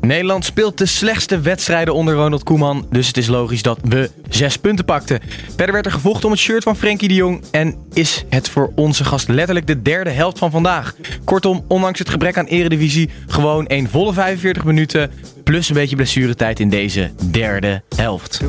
[0.00, 4.56] Nederland speelt de slechtste wedstrijden onder Ronald Koeman, dus het is logisch dat we zes
[4.56, 5.20] punten pakten.
[5.56, 8.72] Verder werd er gevochten om het shirt van Frenkie de Jong en is het voor
[8.74, 10.94] onze gast letterlijk de derde helft van vandaag.
[11.24, 15.10] Kortom, ondanks het gebrek aan eredivisie, gewoon een volle 45 minuten
[15.44, 18.40] plus een beetje blessuretijd in deze derde helft.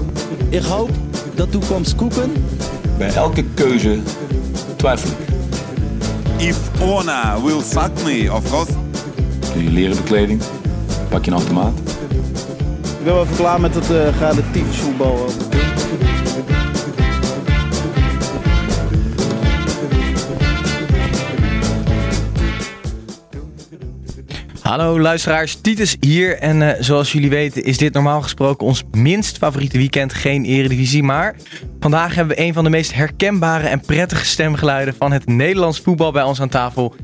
[0.49, 0.89] Ik hoop
[1.35, 2.31] dat toekomst koeken.
[2.97, 3.99] Bij elke keuze
[4.75, 5.31] twijfel ik.
[6.37, 8.92] If Ona will fuck me, of course.
[9.53, 10.41] Doe je leren bekleding,
[11.09, 11.79] pak je een automaat.
[12.99, 15.25] Ik ben wel even klaar met het uh, relatief voetbal.
[24.61, 29.37] Hallo luisteraars, Titus hier en eh, zoals jullie weten is dit normaal gesproken ons minst
[29.37, 31.03] favoriete weekend, geen eredivisie.
[31.03, 31.35] Maar
[31.79, 36.11] vandaag hebben we een van de meest herkenbare en prettige stemgeluiden van het Nederlands voetbal
[36.11, 36.95] bij ons aan tafel.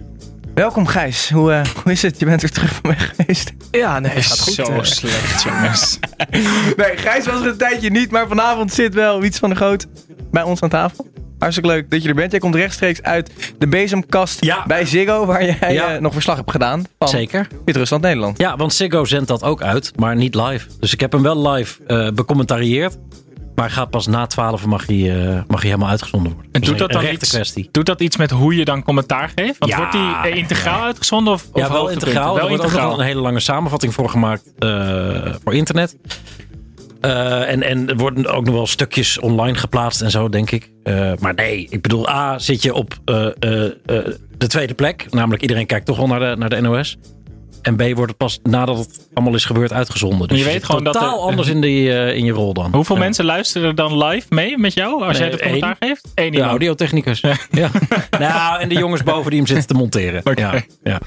[0.54, 2.20] Welkom Gijs, hoe, eh, hoe is het?
[2.20, 3.54] Je bent weer terug van weg geweest.
[3.72, 4.84] Ja, nee, gaat goed, zo eh.
[4.84, 6.00] slecht, jongens.
[6.76, 9.86] Nee, Gijs was er een tijdje niet, maar vanavond zit wel Wiets van der Goot
[10.32, 11.08] bij ons aan tafel.
[11.40, 12.32] Hartstikke leuk dat je er bent.
[12.32, 14.64] Jij komt rechtstreeks uit de bezemkast Ja.
[14.68, 15.94] bij Ziggo, waar jij Ja.
[15.96, 17.48] eh, nog verslag hebt gedaan van Zeker.
[17.66, 18.38] Wit-Rusland Nederland.
[18.38, 20.68] Ja, want Ziggo zendt dat ook uit, maar niet live.
[20.80, 22.98] Dus ik heb hem wel live eh becommentarieerd.
[23.56, 26.52] Maar gaat pas na 12 mag hij, eh, mag hij helemaal uitgezonden worden.
[26.52, 27.70] En doet dat dan iets, kwestie.
[27.72, 29.58] doet dat iets met hoe je dan commentaar geeft?
[29.58, 32.08] Want Ja, wordt die eh, integraal uitgezonden of, of Ja, wel hoogtepunten?
[32.08, 32.34] integraal.
[32.34, 32.90] Wel er wordt ook integraal.
[32.92, 35.98] nog een hele lange samenvatting voor gemaakt eh, voor internet.
[37.02, 40.72] En, en er worden ook nog wel stukjes online geplaatst en zo, denk ik.
[41.20, 42.98] Maar nee, ik bedoel, A, zit je op
[44.38, 45.06] de tweede plek.
[45.10, 46.98] Namelijk, iedereen kijkt toch wel naar de, naar de NOS.
[47.62, 50.28] En B, wordt het pas nadat het allemaal is gebeurd uitgezonden.
[50.28, 52.32] Dus je je weet zit gewoon dat totaal er- anders in, die, eh, in je
[52.32, 52.74] rol dan.
[52.74, 53.02] Hoeveel Ja.
[53.02, 55.90] mensen luisteren er dan live mee met jou als jij dat commentaar één.
[55.90, 56.08] geeft?
[56.16, 57.22] Eén De audiotechnicus.
[57.52, 57.70] Ja.
[58.20, 60.22] nou, en de jongens boven die hem zitten te monteren.
[60.36, 61.00] Ja, ja.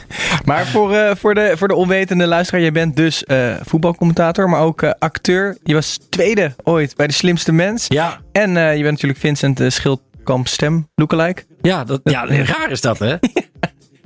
[0.44, 4.60] Maar voor, eh, voor, de, voor de onwetende luisteraar, jij bent dus eh, voetbalcommentator, maar
[4.60, 5.56] ook eh, acteur.
[5.64, 7.84] Je was tweede ooit bij De Slimste Mens.
[7.88, 11.42] ja, En eh, je bent natuurlijk Vincent uh, Schildkamp Stem lookalike.
[11.62, 13.16] ja, dat, ja, raar is dat, hè?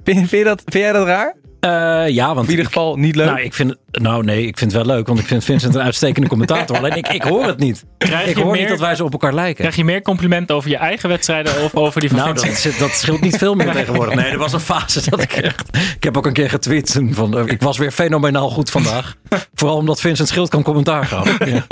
[0.04, 1.34] Vind, vind, je dat, vind jij dat raar?
[1.66, 3.26] Eh, ja, want In ieder ik- geval niet leuk.
[3.26, 5.82] Nou, ik vind, nou, nee, ik vind het wel leuk, want ik vind Vincent een
[5.82, 6.76] uitstekende commentator.
[6.76, 7.84] Alleen ik, ik hoor het niet.
[7.98, 9.54] Krijg Ik je hoor meer- niet dat wij zo op elkaar lijken.
[9.56, 12.78] Krijg je meer complimenten over je eigen wedstrijden of over die van Nou, dat, Vincent?
[12.78, 14.14] dat scheelt niet veel meer tegenwoordig.
[14.14, 15.68] Nee, er was een fase dat ik echt...
[15.96, 17.38] Ik heb ook een keer getweet van...
[17.38, 19.14] eh, Ik was weer fenomenaal goed vandaag.
[19.54, 21.44] Vooral omdat Vincent Schild kan commentaar gaf.
[21.44, 21.66] Ja.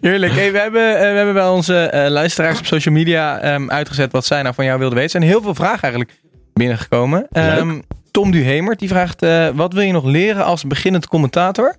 [0.00, 0.32] Heerlijk.
[0.32, 4.12] Hey, we, hebben, eh, we hebben bij onze eh, luisteraars op social media ehm, uitgezet
[4.12, 5.14] wat zij nou van jou wilden weten.
[5.14, 6.12] Er zijn heel veel vragen eigenlijk
[6.60, 7.26] binnengekomen.
[7.30, 7.80] Ehm,
[8.10, 11.76] Tom Duhemert die vraagt, eh, wat wil je nog leren als beginnend commentator?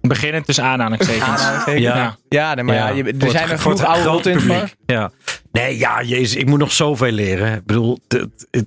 [0.00, 1.42] Beginnend tussen aanhalingstekens.
[1.64, 1.80] Zeker.
[1.80, 2.16] Ja.
[2.28, 4.50] Ja, nee, maar ja, er voor zijn het- er voor genoeg het oude rotten in
[4.50, 4.76] het.
[4.86, 5.10] Ja.
[5.52, 7.54] Nee, ja, jezus, ik moet nog zoveel leren.
[7.54, 8.66] Ik bedoel, het, het-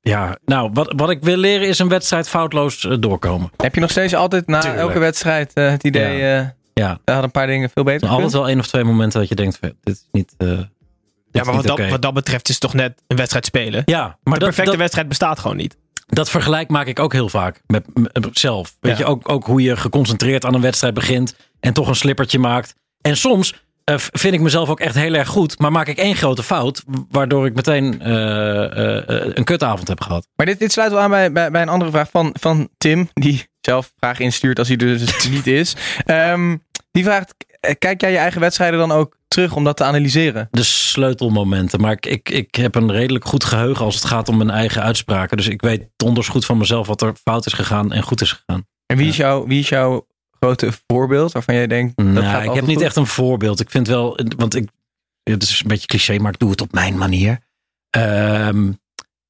[0.00, 3.50] ja, nou, wat, wat ik wil leren is een wedstrijd foutloos eh, doorkomen.
[3.56, 4.82] Heb je nog steeds altijd na Tuurlijk.
[4.82, 6.38] elke wedstrijd eh, het idee, Ja.
[6.40, 8.84] eh Ja, daar hadden een paar dingen veel beter er altijd wel één of twee
[8.84, 10.34] momenten dat je denkt, dit is niet.
[10.38, 10.58] eh,
[11.32, 13.82] Ja, maar wat dat, wat dat betreft is het toch net een wedstrijd spelen.
[13.84, 15.76] Ja, maar de dat, perfecte dat, wedstrijd bestaat gewoon niet.
[16.06, 18.76] dat vergelijk maak ik ook heel vaak met mezelf.
[18.80, 18.98] Weet Ja.
[18.98, 22.74] je, ook, ook hoe je geconcentreerd aan een wedstrijd begint en toch een slippertje maakt.
[23.00, 26.14] En soms eh, vind ik mezelf ook echt heel erg goed, maar maak ik één
[26.16, 30.26] grote fout, waardoor ik meteen eh, eh, een kutavond heb gehad.
[30.36, 33.08] Maar dit, dit sluit wel aan bij, bij, bij een andere vraag van, van Tim,
[33.12, 35.76] die zelf vragen instuurt als hij er dus niet is.
[36.04, 36.56] Ehm,
[36.90, 37.34] die vraagt,
[37.78, 40.48] kijk jij je eigen wedstrijden dan ook terug om dat te analyseren?
[40.50, 41.80] de sleutelmomenten.
[41.80, 44.82] Maar ik, ik, ik heb een redelijk goed geheugen als het gaat om mijn eigen
[44.82, 45.36] uitspraken.
[45.36, 48.32] Dus ik weet donders goed van mezelf wat er fout is gegaan en goed is
[48.32, 48.66] gegaan.
[48.86, 50.06] En wie is, jouw, wie is jouw
[50.40, 53.60] grote voorbeeld waarvan jij denkt, dat Nou, gaat ik heb niet echt een voorbeeld.
[53.60, 54.68] Ik vind wel, want ik,
[55.22, 57.38] het is een beetje cliché, maar ik doe het op mijn manier.
[57.90, 58.72] Ehm,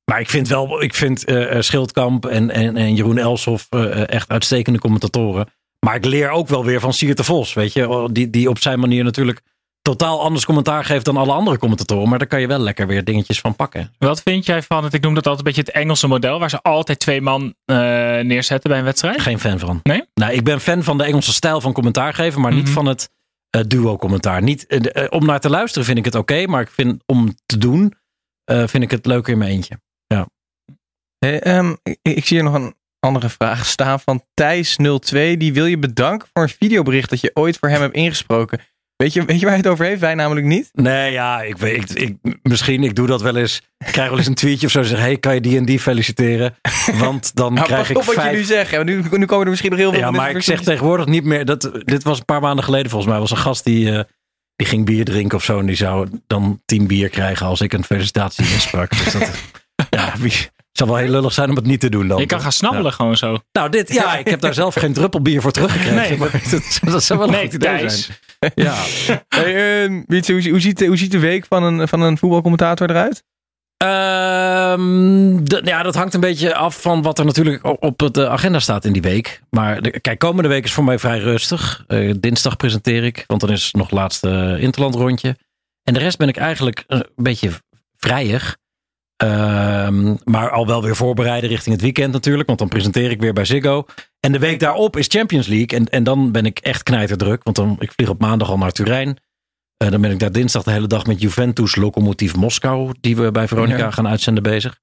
[0.04, 4.08] maar ik vind wel, ik vind eh, eh, Schildkamp en, en, en Jeroen Elshoff eh,
[4.08, 5.46] echt uitstekende commentatoren.
[5.86, 7.88] Maar ik leer ook wel weer van Siert de Vos, weet je.
[7.88, 9.40] Oh, Die, die op zijn manier natuurlijk
[9.90, 12.08] totaal anders commentaar geeft dan alle andere commentatoren.
[12.08, 13.94] Maar daar kan je wel lekker weer dingetjes van pakken.
[13.98, 16.50] Wat vind jij van het, ik noem dat altijd een beetje het Engelse model, waar
[16.50, 17.76] ze altijd twee man eh,
[18.20, 19.20] neerzetten bij een wedstrijd?
[19.20, 19.81] Geen fan van.
[19.82, 20.04] Nee?
[20.14, 22.72] Nou, ik ben fan van de Engelse stijl van commentaar geven, maar niet Mhm.
[22.72, 23.10] van het
[23.50, 24.42] eh, duo-commentaar.
[24.42, 27.58] Niet, eh, om naar te luisteren vind ik het oké, maar ik vind om te
[27.58, 27.94] doen,
[28.44, 29.81] eh, vind ik het leuker in mijn eentje.
[31.19, 35.37] Hey, ehm, ik, ik zie hier nog een andere vraag staan van Thijs02.
[35.37, 38.60] Die wil je bedanken voor een videobericht dat je ooit voor hem hebt ingesproken.
[39.00, 40.00] Weet je, weet je waar hij het over heeft?
[40.00, 40.70] Wij namelijk niet.
[40.73, 43.62] Nee, ja, ik weet, ik, ik, misschien, ik doe dat wel eens.
[43.79, 44.82] Ik krijg wel eens een tweetje of zo.
[44.82, 46.55] Zeg, hey, kan je die en die feliciteren?
[46.99, 48.31] Want dan Nou, krijg pas ik op wat vijf...
[48.31, 48.85] je nu zegt.
[48.85, 51.44] Nu, nu komen er misschien nog heel veel Ja, maar ik zeg tegenwoordig niet meer.
[51.44, 53.20] Dat, dit was een paar maanden geleden volgens mij.
[53.20, 54.05] was een gast die, eh,
[54.56, 55.58] die ging bier drinken of zo.
[55.58, 58.91] En die zou dan tien bier krijgen als ik een felicitatie insprak.
[59.05, 59.31] Dus dat,
[59.91, 62.19] ja, wie, het zou wel heel lullig zijn om het niet te doen dan.
[62.20, 62.96] Je kan gaan snabbelen Ja.
[62.96, 63.38] gewoon zo.
[63.52, 65.94] Nou, dit, ja, ik heb daar zelf geen druppel bier voor teruggekregen.
[65.96, 66.17] Nee.
[66.19, 68.05] maar dat, dat zou wel een Nee, goed idee Thijs.
[68.05, 68.19] zijn.
[68.55, 68.75] Ja.
[69.28, 72.90] Hey, ehm, hoe, hoe, ziet, de- hoe ziet de week van een, van een voetbalcommentator
[72.90, 73.22] eruit?
[73.76, 78.84] Ehm, ja, dat hangt een beetje af van wat er natuurlijk op de agenda staat
[78.84, 79.40] in die week.
[79.50, 81.84] Maar de- kijk, komende week is voor mij vrij rustig.
[81.87, 85.37] Eh, dinsdag presenteer ik, want dan is nog het laatste interlandrondje.
[85.82, 87.50] En de rest ben ik eigenlijk een beetje
[87.96, 88.56] vrijig.
[89.20, 92.46] Ehm, maar al wel weer voorbereiden richting het weekend natuurlijk.
[92.46, 93.84] Want dan presenteer ik weer bij Ziggo.
[94.20, 95.78] En de week daarop is Champions League.
[95.78, 97.43] En, en dan ben ik echt knijterdruk.
[97.43, 99.17] Want dan, ik vlieg op maandag al naar Turijn.
[99.76, 102.93] Eh, dan ben ik daar dinsdag de hele dag met Juventus Lokomotief Moskou.
[103.00, 103.90] Die we bij Veronica Ja.
[103.90, 104.78] gaan uitzenden bezig.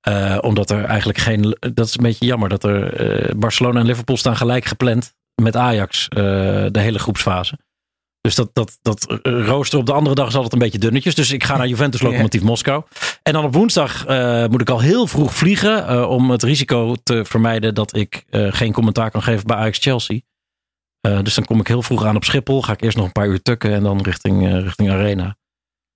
[0.00, 1.56] Eh, omdat er eigenlijk geen.
[1.74, 2.94] Dat is een beetje jammer dat er.
[2.96, 5.14] eh, Barcelona en Liverpool staan gelijk gepland.
[5.42, 6.08] Met Ajax.
[6.08, 7.58] de hele groepsfase.
[8.24, 11.14] Dus dat, dat, dat eh, rooster op de andere dag is altijd een beetje dunnetjes.
[11.14, 12.82] Dus ik ga naar Juventus Lokomotief Moskou.
[13.22, 15.86] En dan op woensdag eh, moet ik al heel vroeg vliegen.
[15.88, 20.20] eh, om het risico te vermijden dat ik geen commentaar kan geven bij Ajax Chelsea.
[21.22, 22.62] Dus dan kom ik heel vroeg aan op Schiphol.
[22.62, 25.36] Ga ik eerst nog een paar uur tukken en dan richting, richting Arena.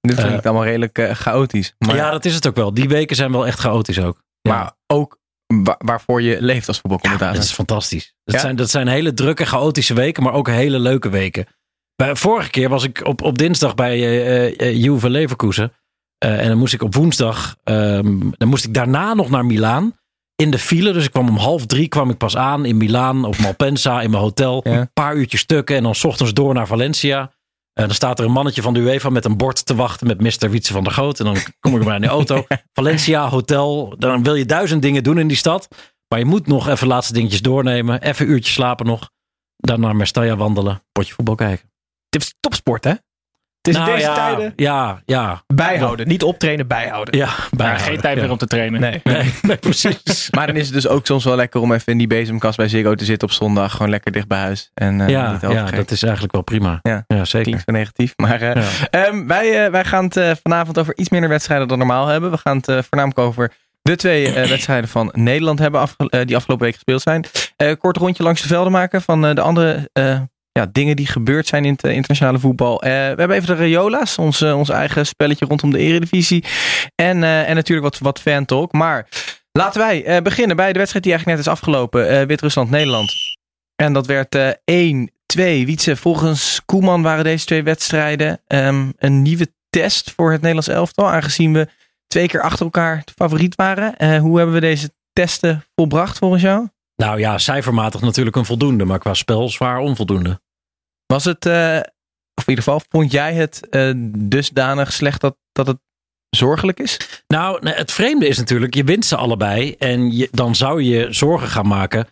[0.01, 1.75] Dit klinkt allemaal redelijk chaotisch.
[1.79, 2.75] Maar, ja, dat is het ook wel.
[2.75, 4.23] Die weken zijn wel echt chaotisch ook.
[4.41, 4.53] Ja.
[4.55, 7.35] maar ook wa- waarvoor je leeft als voetbalcommentator.
[7.35, 8.15] Dat is fantastisch.
[8.25, 8.41] Dat, Ja?
[8.41, 11.47] zijn, dat zijn hele drukke, chaotische weken, maar ook hele leuke weken.
[12.03, 13.97] Bij, vorige keer was ik op, op dinsdag bij
[14.57, 15.73] eh, Juve Leverkusen.
[16.19, 19.97] En dan moest ik op woensdag, ehm, dan moest ik daarna nog naar Milaan.
[20.35, 23.25] In de file, dus ik kwam om half drie kwam ik pas aan in Milaan
[23.25, 24.61] op Malpensa in mijn hotel.
[24.65, 24.81] Ja.
[24.81, 27.21] Een paar uurtjes stukken en dan 's ochtends door naar Valencia.
[27.73, 30.21] En dan staat er een mannetje van de UEFA met een bord te wachten met
[30.21, 30.51] Mr.
[30.51, 31.19] Wietse van der Goot.
[31.19, 32.47] En dan kom ik maar in de auto.
[32.79, 33.95] Valencia, hotel.
[33.99, 35.69] Dan wil je duizend dingen doen in die stad.
[36.09, 38.03] Maar je moet nog even laatste dingetjes doornemen.
[38.03, 39.11] Even een uurtje slapen nog.
[39.57, 40.83] Dan naar Mestalla wandelen.
[40.93, 41.68] Potje voetbal kijken.
[42.11, 42.91] Het is topsport, hè?
[43.63, 45.43] Het is in Nou deze ja, tijden Ja, ja.
[45.55, 46.09] bijhouden.
[46.09, 47.17] Niet optrainen, bijhouden.
[47.19, 47.87] Ja, bijhouden.
[47.87, 48.81] geen tijd meer om te trainen.
[48.81, 49.01] Nee.
[49.05, 50.29] Nee, nee, precies.
[50.37, 52.69] Maar dan is het dus ook soms wel lekker om even in die bezemkast bij
[52.69, 53.73] Ziggo te zitten op zondag.
[53.73, 54.71] Gewoon lekker dicht bij huis.
[54.75, 56.79] En, eh, Ja, ja, dat is eigenlijk wel prima.
[56.83, 57.05] Ja.
[57.25, 57.43] zeker.
[57.43, 58.13] klinkt zo negatief.
[58.17, 62.07] Maar eh, ehm, wij, eh, wij gaan het vanavond over iets minder wedstrijden dan normaal
[62.07, 62.31] hebben.
[62.31, 63.53] We gaan het voornamelijk over
[63.83, 67.25] de twee wedstrijden van Nederland hebben afge- die afgelopen week gespeeld zijn.
[67.79, 69.91] Kort rondje langs de velden maken van de andere
[70.59, 72.83] ja, dingen die gebeurd zijn in het eh, internationale voetbal.
[72.83, 76.45] Eh, we hebben even de Rayola's, ons, eh, ons eigen spelletje rondom de eredivisie.
[76.95, 78.73] En, en natuurlijk wat, wat fan talk.
[78.73, 79.09] Maar
[79.53, 82.27] laten wij beginnen bij de wedstrijd die eigenlijk net is afgelopen.
[82.27, 83.13] Wit-Rusland-Nederland.
[83.77, 85.67] En dat werd eh 1 2.
[85.67, 91.11] Wietse, volgens Koeman waren deze twee wedstrijden ehm, een nieuwe test voor het Nederlands elftal.
[91.11, 91.69] Aangezien we
[92.07, 94.19] twee keer achter elkaar de favoriet waren.
[94.21, 96.69] Hoe hebben we deze testen volbracht volgens jou?
[97.03, 98.85] Nou ja, cijfermatig natuurlijk een voldoende.
[98.85, 100.41] Maar qua spel zwaar onvoldoende.
[101.13, 101.81] Was het, eh,
[102.35, 105.79] of in ieder geval, vond jij het eh, dusdanig slecht dat, dat het
[106.31, 107.23] zorgelijk is?
[107.27, 109.75] Nou, het vreemde is natuurlijk, je wint ze allebei.
[109.79, 112.07] En je, dan zou je zorgen gaan maken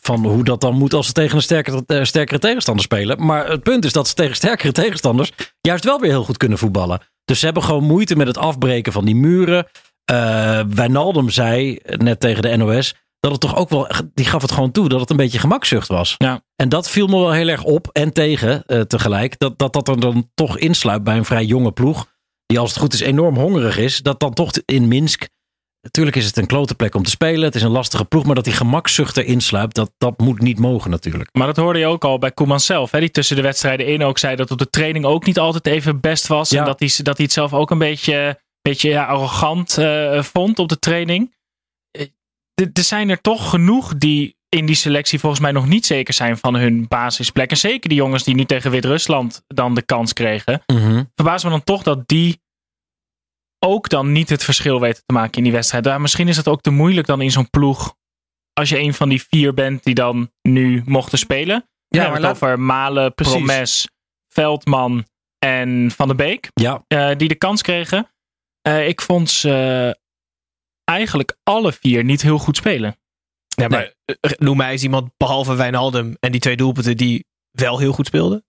[0.00, 3.24] van hoe dat dan moet als ze tegen een sterkere, eh, sterkere tegenstander spelen.
[3.24, 6.58] Maar het punt is dat ze tegen sterkere tegenstanders juist wel weer heel goed kunnen
[6.58, 7.00] voetballen.
[7.24, 9.66] Dus ze hebben gewoon moeite met het afbreken van die muren.
[10.04, 14.52] Eh Wijnaldum zei net tegen de NOS dat het toch ook wel, die gaf het
[14.52, 16.14] gewoon toe, dat het een beetje gemakzucht was.
[16.18, 16.42] Ja.
[16.62, 19.38] En dat viel me wel heel erg op en tegen eh, tegelijk.
[19.38, 22.06] Dat, dat dat er dan toch insluit bij een vrij jonge ploeg.
[22.46, 24.02] Die als het goed is enorm hongerig is.
[24.02, 25.28] Dat dan toch in Minsk.
[25.80, 27.42] Natuurlijk is het een klote plek om te spelen.
[27.42, 28.24] Het is een lastige ploeg.
[28.24, 29.74] Maar dat die gemakzucht erin sluipt.
[29.74, 31.28] Dat, dat moet niet mogen natuurlijk.
[31.32, 32.90] Maar dat hoorde je ook al bij Koeman zelf.
[32.90, 35.66] Hè, die tussen de wedstrijden in ook zei dat op de training ook niet altijd
[35.66, 36.50] even best was.
[36.50, 36.58] Ja.
[36.58, 40.58] En dat hij, dat hij het zelf ook een beetje, beetje ja, arrogant eh, vond
[40.58, 41.34] op de training.
[41.90, 42.06] Eh,
[42.54, 46.14] Er er zijn er toch genoeg die in die selectie volgens mij nog niet zeker
[46.14, 47.50] zijn van hun basisplek.
[47.50, 50.62] En zeker die jongens die nu tegen Wit-Rusland dan de kans kregen.
[51.14, 52.40] Verbaast me dan toch dat die
[53.58, 55.98] ook dan niet het verschil weten te maken in die wedstrijd.
[55.98, 57.94] Misschien is het ook te moeilijk dan in zo'n ploeg.
[58.52, 61.68] Als je een van die vier bent die dan nu mochten spelen.
[61.88, 63.34] Ja, maar maar het laat- over Malen, Precies.
[63.34, 63.88] Promes,
[64.28, 65.06] Veldman
[65.38, 66.50] en Van der Beek.
[66.54, 66.84] Ja.
[66.86, 68.10] eh, die de kans kregen.
[68.62, 69.98] Eh, ik vond ze
[70.84, 72.97] eigenlijk alle vier niet heel goed spelen.
[73.60, 77.78] Ja, maar eh, noem mij eens iemand behalve Wijnaldum en die twee doelpunten die wel
[77.78, 78.44] heel goed speelden.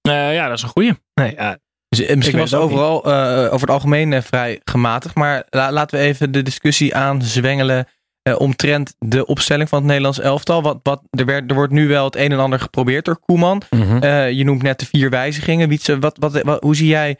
[0.00, 0.92] Eh, ja, dat is een goeie.
[1.14, 1.58] Nee, ja.
[1.88, 5.14] Dus, eh, misschien was het overal eh, over het algemeen eh, vrij gematigd.
[5.14, 7.88] Maar la- laten we even de discussie aanzwengelen
[8.22, 10.62] eh, omtrent de opstelling van het Nederlands elftal.
[10.62, 13.62] Wat, wat, er, werd, er wordt nu wel het een en ander geprobeerd door Koeman.
[13.70, 13.96] Mhm.
[14.02, 15.68] Eh, je noemt net de vier wijzigingen.
[15.68, 17.16] Wietse, wat, wat, wat- hoe zie jij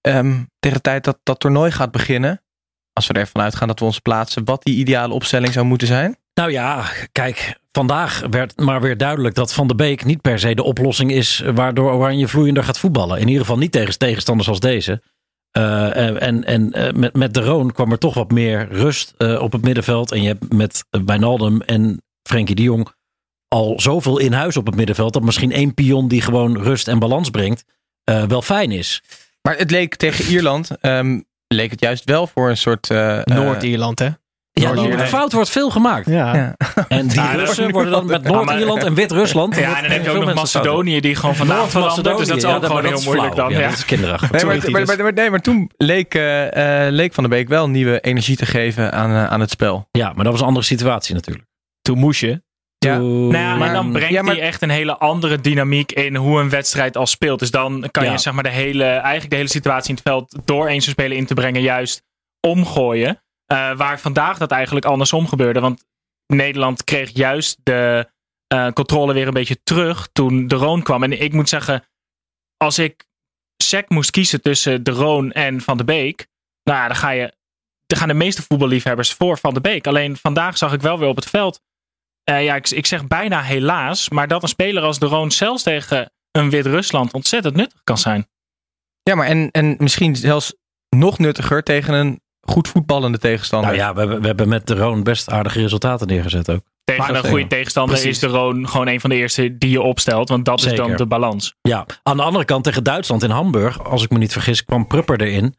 [0.00, 2.40] ehm, tegen de tijd dat dat toernooi gaat beginnen?
[2.92, 6.16] Als we ervan uitgaan dat we ons plaatsen, wat die ideale opstelling zou moeten zijn?
[6.40, 10.54] Nou ja, kijk, vandaag werd maar weer duidelijk dat Van der Beek niet per se
[10.54, 13.18] de oplossing is waardoor Oranje vloeiender gaat voetballen.
[13.20, 15.02] In ieder geval niet tegen tegenstanders als deze.
[15.50, 19.14] Eh, en en, en eh, met, met de Roon kwam er toch wat meer rust
[19.16, 20.12] eh, op het middenveld.
[20.12, 22.88] En je hebt met Wijnaldum en Frenkie de Jong
[23.48, 25.12] al zoveel in huis op het middenveld.
[25.12, 27.64] Dat misschien één pion die gewoon rust en balans brengt,
[28.04, 29.02] eh, wel fijn is.
[29.42, 32.88] Maar het leek tegen Ierland, ehm, leek het juist wel voor een soort...
[33.24, 34.08] Noord-Ierland, hè?
[34.60, 36.06] Ja, de fout wordt veel gemaakt.
[36.06, 36.34] Ja.
[36.34, 36.54] Ja.
[36.88, 39.56] En die Ja, Russen worden dan met Noord-Ierland en Wit-Rusland.
[39.56, 42.18] Ja, en dan heb je ook nog Macedonië die gewoon vandaag verandert.
[42.18, 43.50] Dus dat is ook gewoon heel moeilijk dan.
[43.50, 43.68] Ja, Ja.
[43.68, 44.30] dat is kinderachtig.
[44.30, 44.96] Nee, maar, Sorry, maar, Titus.
[44.96, 48.36] maar, maar- nee, maar toen leek, eh, eh, leek Van der Beek wel nieuwe energie
[48.36, 49.88] te geven aan, eh, aan het spel.
[49.90, 51.46] Ja, maar dat was een andere situatie natuurlijk.
[51.82, 52.42] Toen moest je.
[52.78, 52.96] Ja.
[52.96, 55.92] Toen- Nou ja, Maar- en dan brengt ja, maar- hij echt een hele andere dynamiek
[55.92, 57.38] in hoe een wedstrijd al speelt.
[57.38, 58.12] Dus dan kan Ja.
[58.12, 60.92] je zeg maar de hele, eigenlijk de hele situatie in het veld door eens een
[60.92, 62.02] speler in te brengen juist
[62.40, 63.20] omgooien.
[63.46, 65.60] Eh, waar vandaag dat eigenlijk andersom gebeurde.
[65.60, 65.84] Want
[66.26, 68.10] Nederland kreeg juist de
[68.46, 71.02] eh, controle weer een beetje terug toen de Roon kwam.
[71.02, 71.84] En ik moet zeggen,
[72.56, 73.04] als ik
[73.62, 76.26] sec moest kiezen tussen de Roon en Van de Beek,
[76.62, 77.32] nou ja, dan ga je,
[77.86, 79.86] gaan de meeste voetballiefhebbers voor Van de Beek.
[79.86, 81.60] Alleen vandaag zag ik wel weer op het veld
[82.30, 85.62] eh, ja, ik, ik zeg bijna helaas, maar dat een speler als de Roon zelfs
[85.62, 88.28] tegen een Wit-Rusland ontzettend nuttig kan zijn.
[89.02, 90.54] Ja, maar en, en misschien zelfs
[90.88, 93.70] nog nuttiger tegen een goed voetballende tegenstander.
[93.70, 96.60] Nou ja, we hebben, we hebben met de Roon best aardige resultaten neergezet ook.
[96.84, 98.12] Tegen Maar een goede tegenstander Precies.
[98.14, 100.96] is de Roon gewoon een van de eerste die je opstelt, want dat is dan
[100.96, 101.54] de balans.
[101.62, 104.86] Ja, aan de andere kant tegen Duitsland in Hamburg, als ik me niet vergis, kwam
[104.86, 105.54] Prupper erin.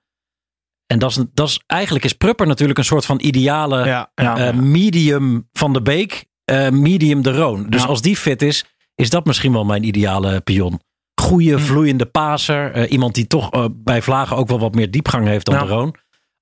[0.86, 4.12] En dat is, dat is, eigenlijk is Prupper natuurlijk een soort van ideale Ja.
[4.16, 4.38] Ja.
[4.38, 7.66] eh, medium van de Beek, eh, medium de Roon.
[7.70, 7.88] Dus Ja.
[7.88, 8.66] als die fit is,
[8.96, 10.80] is dat misschien wel mijn ideale pion.
[11.22, 11.60] Goeie, Hm.
[11.62, 12.72] vloeiende paser.
[12.72, 15.62] eh, iemand die toch bij Vlagen ook wel wat meer diepgang heeft dan Ja.
[15.62, 15.96] de Roon.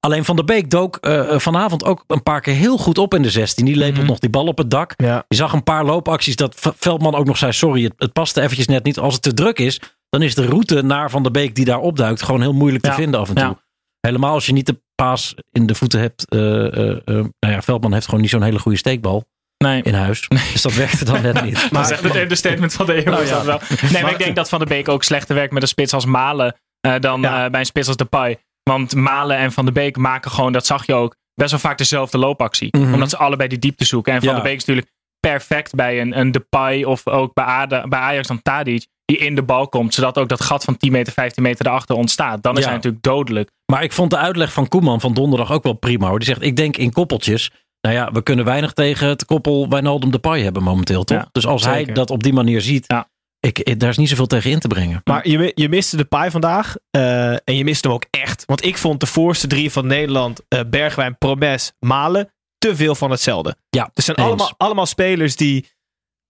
[0.06, 3.22] Alleen Van der Beek dook eh, vanavond ook een paar keer heel goed op in
[3.22, 3.66] de 16.
[3.66, 4.06] Die lepelt Mhm.
[4.08, 4.94] nog die bal op het dak.
[4.98, 5.26] Ja.
[5.28, 8.68] Je zag een paar loopacties dat Veldman ook nog zei: Sorry, het, het paste eventjes
[8.68, 9.00] net niet.
[9.00, 11.80] Als het te druk is, dan is de route naar Van der Beek die daar
[11.80, 13.44] opduikt gewoon heel moeilijk te vinden af en toe.
[13.44, 13.60] Ja.
[14.00, 16.30] Helemaal als je niet de paas in de voeten hebt.
[16.30, 19.26] eh, eh, eh, nou ja, Veldman heeft gewoon niet zo'n hele goede steekbal
[19.58, 19.82] Nee.
[19.84, 20.28] in huis.
[20.28, 21.68] Dus dat werkte dan net niet.
[21.72, 23.12] dat is echt het understatement van de eeuw.
[23.12, 23.46] Nou ja.
[23.46, 23.60] wel.
[23.92, 26.06] Nee, maar ik denk dat Van der Beek ook slechter werkt met een spits als
[26.06, 27.46] Malen eh, dan Ja.
[27.46, 28.38] eh, bij een spits als Depay.
[28.70, 31.78] Want Malen en Van der Beek maken gewoon, dat zag je ook, best wel vaak
[31.78, 32.78] dezelfde loopactie.
[32.78, 32.94] Mhm.
[32.94, 34.14] Omdat ze allebei die diepte zoeken.
[34.14, 34.34] En Van Ja.
[34.36, 38.42] der Beek is natuurlijk perfect bij een, een Depay of ook bij, bij Ajax dan
[38.42, 38.88] Tadic.
[39.06, 41.96] Die in de bal komt, zodat ook dat gat van 10 meter, 15 meter erachter
[41.96, 42.44] ontstaat.
[42.44, 42.66] Dan is Ja.
[42.66, 43.50] hij natuurlijk dodelijk.
[43.72, 46.20] Maar ik vond de uitleg van Koeman van donderdag ook wel prima hoor.
[46.20, 47.52] Die zegt: Ik denk in koppeltjes.
[47.82, 51.18] Nou ja, we kunnen weinig tegen het koppel Wijnaldum Depay hebben momenteel, toch?
[51.18, 53.08] Ja, dus als hij dat op die manier ziet, Ja.
[53.46, 55.02] Ik, daar is niet zoveel tegen in te brengen.
[55.04, 56.76] Maar je, je miste de paai vandaag.
[56.92, 58.44] eh, en je miste hem ook echt.
[58.46, 63.12] Want ik vond de voorste drie van Nederland, eh, Bergwijn, Promes, Malen, te veel van
[63.12, 63.56] hetzelfde.
[63.70, 64.28] Ja, Het zijn eens.
[64.28, 65.66] allemaal, allemaal spelers die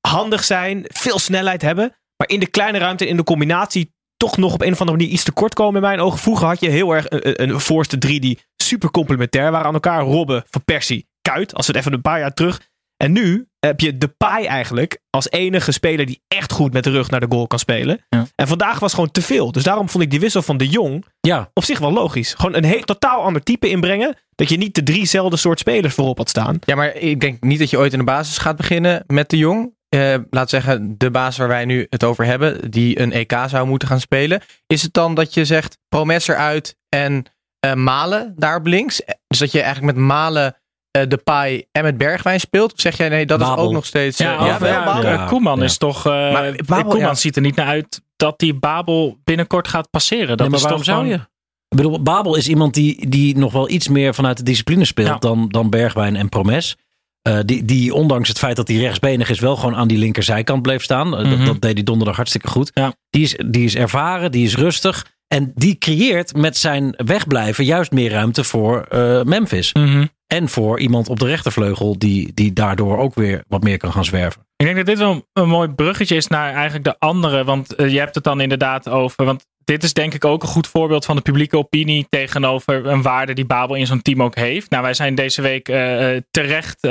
[0.08, 1.96] handig zijn, veel snelheid hebben.
[2.18, 5.14] Maar in de kleine ruimte, in de combinatie, toch nog op een of andere manier
[5.14, 6.20] iets tekort komen in mijn ogen.
[6.20, 9.74] Vroeger had je heel erg een, een, een voorste drie die super complementair waren aan
[9.74, 10.02] elkaar.
[10.02, 12.62] Robben, Van Persie, Kuit, als we het even een paar jaar terug.
[12.98, 16.90] En nu heb je de paai eigenlijk als enige speler die echt goed met de
[16.90, 18.06] rug naar de goal kan spelen.
[18.10, 18.28] Ja.
[18.36, 19.52] En vandaag was gewoon te veel.
[19.52, 22.34] Dus daarom vond ik die wissel van de Jong Ja, op zich wel logisch.
[22.34, 24.18] Gewoon een heel, totaal ander type inbrengen.
[24.36, 26.58] Dat je niet de driezelfde soort spelers voorop had staan.
[26.66, 29.38] Ja, maar ik denk niet dat je ooit in de basis gaat beginnen met de
[29.38, 29.74] Jong.
[29.90, 33.68] Eh, laat zeggen, de baas waar wij nu het over hebben, die een EK zou
[33.68, 34.42] moeten gaan spelen.
[34.68, 37.26] Is het dan dat je zegt Promes eruit en
[37.60, 39.02] eh, Malen daar op links?
[39.28, 40.60] Dus dat je eigenlijk met Malen, eh
[41.02, 42.74] de Pai en met Bergwijn speelt?
[42.74, 44.18] Of zeg jij nee, dat is ook nog steeds...
[44.18, 45.64] Ja, eh, wel, eh, Koeman Ja.
[45.64, 46.06] is toch.
[46.06, 47.14] eh, Maar Babel, Koeman ja.
[47.16, 50.28] ziet er niet naar uit dat die Babel binnenkort gaat passeren.
[50.28, 51.24] Dat nee, maar is waarom toch zou gewoon- je?
[51.70, 55.08] Ik bedoel, Babel is iemand die, die nog wel iets meer vanuit de discipline speelt
[55.08, 55.18] Ja.
[55.18, 56.76] dan, dan Bergwijn en Promes.
[57.22, 60.62] Eh, die, die ondanks het feit dat hij rechtsbenig is, wel gewoon aan die linkerzijkant
[60.62, 61.18] bleef staan.
[61.18, 61.46] Eh, dat- Mhm.
[61.46, 62.72] dat, deed hij donderdag hartstikke goed.
[62.74, 62.94] Ja.
[63.10, 65.06] Die, is, die is ervaren, die is rustig.
[65.28, 69.74] En die creëert met zijn wegblijven juist meer ruimte voor eh, Memphis.
[69.74, 70.06] Mhm.
[70.28, 74.06] En voor iemand op de rechtervleugel die, die daardoor ook weer wat meer kan gaan
[74.06, 74.46] zwerven.
[74.56, 77.44] Ik denk dat dit wel een mooi bruggetje is naar eigenlijk de andere.
[77.44, 79.26] Want eh, je hebt het dan inderdaad over.
[79.26, 83.02] Want dit is denk ik ook een goed voorbeeld van de publieke opinie tegenover een
[83.02, 84.70] waarde die Babel in zo'n team ook heeft.
[84.70, 86.88] Nou, wij zijn deze week eh, eh, terecht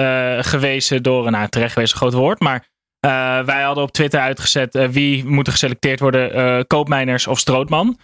[0.47, 1.31] gewezen door.
[1.31, 2.41] Nou, terecht gewezen, groot woord.
[2.41, 2.73] Maar
[3.45, 7.99] wij hadden op Twitter uitgezet wie moet er geselecteerd worden: Koopmeiners of Strootman.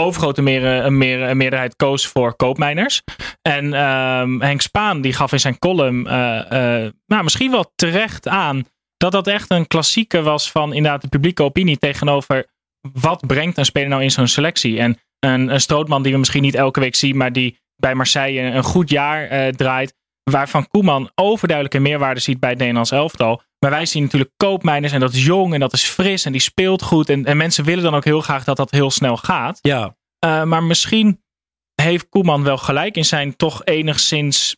[0.00, 3.02] Overgrote meer, meer, meerderheid koos voor koopmijners.
[3.42, 8.28] En ehm, Henk Spaan die gaf in zijn column eh, eh, nou, misschien wel terecht
[8.28, 8.64] aan
[8.96, 12.46] dat dat echt een klassieke was van inderdaad de publieke opinie tegenover
[12.92, 14.78] wat brengt een speler nou in zo'n selectie.
[14.78, 18.40] En een, een Strootman die we misschien niet elke week zien, maar die bij Marseille
[18.40, 19.94] een goed jaar eh, draait.
[20.30, 23.42] Waarvan Koeman overduidelijke meerwaarde ziet bij het Nederlands elftal.
[23.58, 26.40] Maar wij zien natuurlijk koopmijners en dat is jong en dat is fris en die
[26.40, 27.08] speelt goed.
[27.08, 29.58] En, en mensen willen dan ook heel graag dat dat heel snel gaat.
[29.62, 29.96] Ja.
[30.26, 31.22] Uh, maar misschien
[31.82, 34.56] heeft Koeman wel gelijk in zijn toch enigszins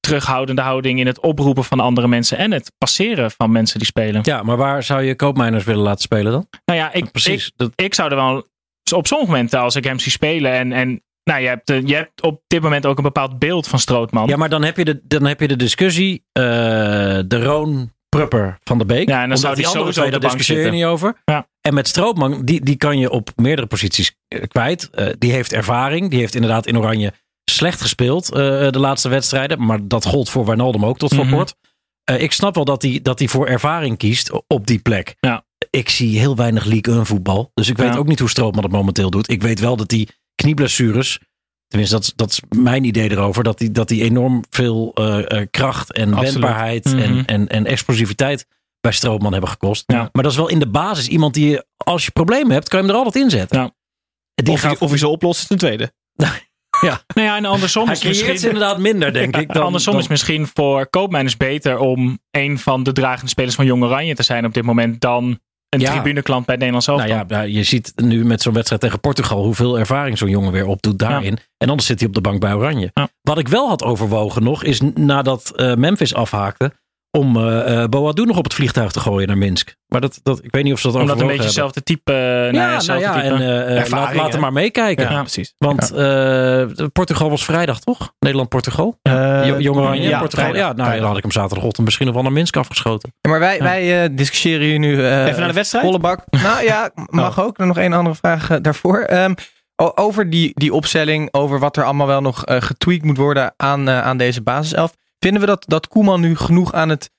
[0.00, 4.20] terughoudende houding in het oproepen van andere mensen en het passeren van mensen die spelen.
[4.24, 6.46] Ja, maar waar zou je koopmijners willen laten spelen dan?
[6.64, 8.46] Nou ja, ik, Precies, ik, dat- ik zou er wel
[8.94, 11.94] op sommige momenten als ik hem zie spelen en, en nou, je, hebt, eh, je
[11.94, 14.28] hebt op dit moment ook een bepaald beeld van Strootman.
[14.28, 16.24] Ja, maar dan heb je de, dan heb je de discussie.
[16.32, 16.42] eh,
[17.26, 19.08] de Roon Prupper van de Beek.
[19.08, 21.22] Ja, en dan Omdat zou die andere sowieso twee, daar discussieer je niet over.
[21.24, 21.48] Ja.
[21.60, 24.90] En met Strootman, die, die kan je op meerdere posities eh, kwijt.
[25.18, 26.10] Die heeft ervaring.
[26.10, 27.12] Die heeft inderdaad in Oranje
[27.50, 29.64] slecht gespeeld de laatste wedstrijden.
[29.66, 31.34] Maar dat gold voor Wijnaldum ook tot voor Mhm.
[31.34, 31.54] kort.
[32.18, 35.14] Ik snap wel dat hij dat hij voor ervaring kiest op die plek.
[35.20, 35.44] Ja.
[35.70, 37.50] Ik zie heel weinig League 1 voetbal.
[37.54, 37.98] Dus ik weet Ja.
[37.98, 39.30] ook niet hoe Strootman het momenteel doet.
[39.30, 40.08] Ik weet wel dat die
[40.42, 41.18] knieblessures...
[41.66, 43.44] Tenminste, dat, is- dat is mijn idee erover.
[43.44, 46.30] Dat die, dat die enorm veel eh, eh, kracht en Absoluut.
[46.32, 46.98] wendbaarheid Mhm.
[46.98, 48.46] en, en, en explosiviteit
[48.80, 49.84] bij Strootman hebben gekost.
[49.86, 50.08] Ja.
[50.12, 52.78] Maar dat is wel in de basis iemand die, je- als je problemen hebt, kan
[52.80, 53.60] je hem er altijd in zetten.
[53.60, 53.70] Ja.
[54.34, 55.92] Die of, gaat, hij, of hij ze oplost is een tweede.
[56.80, 58.34] Nou ja, en andersom hij is misschien...
[58.34, 59.52] inderdaad minder, denk ik.
[59.52, 63.64] Dan, Andersom dan- is misschien voor koopmijners beter om een van de dragende spelers van
[63.66, 65.92] Jong Oranje te zijn op dit moment dan een Ja.
[65.92, 67.08] tribuneklant bij het Nederlands elftal.
[67.16, 70.66] Nou ja, je ziet nu met zo'n wedstrijd tegen Portugal hoeveel ervaring zo'n jongen weer
[70.66, 71.38] opdoet daarin.
[71.56, 72.90] En anders zit hij op de bank bij Oranje.
[72.94, 73.08] Ja.
[73.22, 76.72] Wat ik wel had overwogen nog, is nadat eh, Memphis afhaakte,
[77.18, 79.76] om eh eh, Boadu nog op het vliegtuig te gooien naar Minsk.
[79.86, 82.12] Maar dat, dat, ik weet niet of ze dat Omdat een beetje hetzelfde type...
[82.12, 83.44] eh, nou ja, Ja, nou ja, type.
[83.44, 85.10] en laat, laat hem maar meekijken.
[85.10, 85.54] Ja, precies.
[85.58, 88.12] Want eh, Portugal was vrijdag, toch?
[88.18, 88.98] Nederland-Portugal.
[89.02, 90.44] Eh, Jo- Jong Oranje, ja, Portugal.
[90.44, 90.60] vrijdag.
[90.60, 90.98] ja, nou, Vrijdag.
[90.98, 93.12] dan had ik hem zaterdagochtend misschien nog wel naar Minsk afgeschoten.
[93.20, 95.04] Ja, maar wij, wij eh, discussiëren hier nu.
[95.04, 95.84] eh, Even naar de wedstrijd?
[95.84, 96.24] Volle bak.
[96.30, 97.58] Nou ja, mag ook.
[97.58, 98.98] Nog één andere vraag daarvoor.
[99.00, 99.34] Ehm,
[99.94, 104.16] over die, die opstelling, over wat er allemaal wel nog getweakt moet worden aan, aan
[104.16, 104.92] deze basiself.
[105.18, 107.10] Vinden we dat, dat Koeman nu genoeg aan het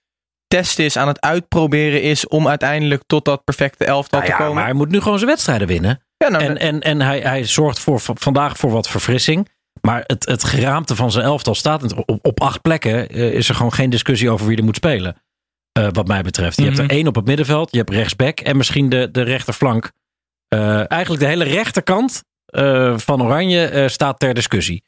[0.49, 4.43] testen is, aan het uitproberen is om uiteindelijk tot dat perfecte elftal Nou te ja,
[4.43, 4.55] komen?
[4.55, 6.01] maar hij moet nu gewoon zijn wedstrijden winnen.
[6.17, 9.47] ja, nou, En, en, en hij, hij zorgt voor, vandaag voor wat verfrissing.
[9.81, 13.09] Maar het, het geraamte van zijn elftal staat op, op acht plekken.
[13.09, 15.15] eh, is er gewoon geen discussie over wie er moet spelen.
[15.71, 16.57] Eh, wat mij betreft.
[16.57, 16.85] Je hebt Mhm.
[16.85, 17.71] er één op het middenveld.
[17.71, 18.39] Je hebt rechtsback.
[18.39, 19.91] En misschien de, de rechterflank.
[20.47, 24.83] Eh, eigenlijk de hele rechterkant eh, van Oranje eh, staat ter discussie.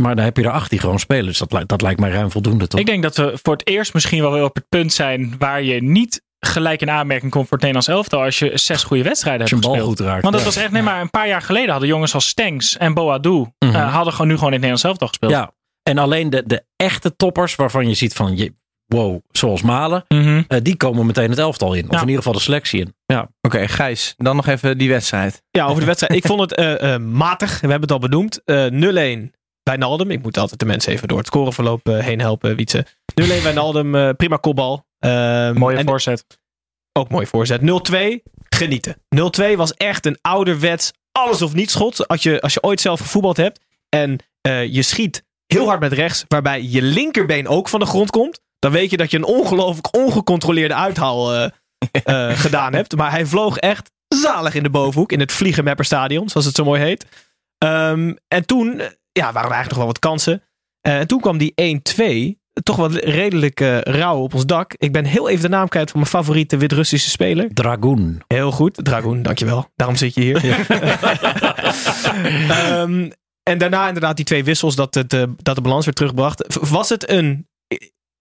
[0.00, 1.24] Maar dan heb je er acht die gewoon spelen.
[1.26, 2.80] Dus dat, lijkt- dat lijkt mij ruim voldoende, toch?
[2.80, 5.62] Ik denk dat we voor het eerst misschien wel weer op het punt zijn waar
[5.62, 9.40] je niet gelijk in aanmerking komt voor het Nederlands elftal als je zes goede wedstrijden
[9.42, 9.98] Als je hebt een bal gespeeld.
[10.00, 10.22] goed raakt.
[10.22, 10.50] Want dat Ja.
[10.50, 13.74] was echt, nee, maar een paar jaar geleden hadden jongens als Stenks en Boadu Mhm.
[13.74, 15.32] eh, hadden gewoon nu gewoon in het Nederlands elftal gespeeld.
[15.32, 15.52] Ja,
[15.82, 18.54] en alleen de, de echte toppers waarvan je ziet van, je,
[18.86, 20.42] wow, zoals Malen, Mhm.
[20.48, 21.84] eh, die komen meteen het elftal in.
[21.84, 21.96] Of Ja.
[22.00, 22.94] in ieder geval de selectie in.
[23.06, 23.28] Ja.
[23.40, 25.42] Oké, Gijs, dan nog even die wedstrijd.
[25.50, 26.14] Ja, over de wedstrijd.
[26.14, 27.50] Ik vond het eh, eh, matig.
[27.52, 28.44] We hebben het al benoemd.
[28.44, 29.32] Eh 0-1
[29.64, 30.10] bij Naldum.
[30.10, 32.86] Ik moet altijd de mensen even door het scoreverloop eh, heen helpen, Wietse.
[33.22, 33.94] 0-1 bij Naldum.
[33.94, 34.86] eh, prima kopbal.
[34.98, 36.24] Ehm, Mooie voorzet.
[36.92, 37.60] Ook mooi voorzet.
[37.60, 38.22] 0-2.
[38.48, 38.96] Genieten.
[39.08, 42.08] 0-2 was echt een ouderwets alles of niets schot.
[42.08, 43.60] Als je, als je ooit zelf gevoetbald hebt.
[43.88, 46.24] En eh, je schiet heel hard met rechts.
[46.28, 48.40] Waarbij je linkerbeen ook van de grond komt.
[48.58, 51.44] Dan weet je dat je een ongelooflijk ongecontroleerde uithaal eh,
[52.30, 52.96] eh, gedaan hebt.
[52.96, 55.12] Maar hij vloog echt zalig in de bovenhoek.
[55.12, 57.06] In het Vliegenmapperstadion, zoals het zo mooi heet.
[57.58, 58.86] Ehm, en toen eh,
[59.18, 60.42] ja, waren er eigenlijk nog wel wat kansen.
[60.80, 61.52] Eh, en toen kwam die
[62.36, 62.42] 1-2.
[62.62, 64.74] Toch wel redelijk eh, rauw op ons dak.
[64.76, 67.48] Ik ben heel even de naam kwijt van mijn favoriete Wit-Russische speler.
[67.54, 68.22] Dragoon.
[68.26, 69.70] Heel goed, Dragoen, dankjewel.
[69.76, 70.40] Daarom zit je hier.
[72.50, 73.10] Ehm,
[73.42, 76.44] en daarna inderdaad die twee wissels dat, het, eh, dat de balans werd teruggebracht.
[76.48, 77.48] V- Was het een...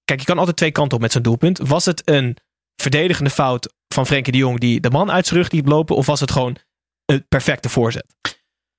[0.05, 1.59] Kijk, je kan altijd twee kanten op met zo'n doelpunt.
[1.59, 2.37] Was het een
[2.75, 5.95] verdedigende fout van Frenkie de Jong die de man uit zijn rug liet lopen?
[5.95, 6.55] Of was het gewoon
[7.05, 8.05] een perfecte voorzet?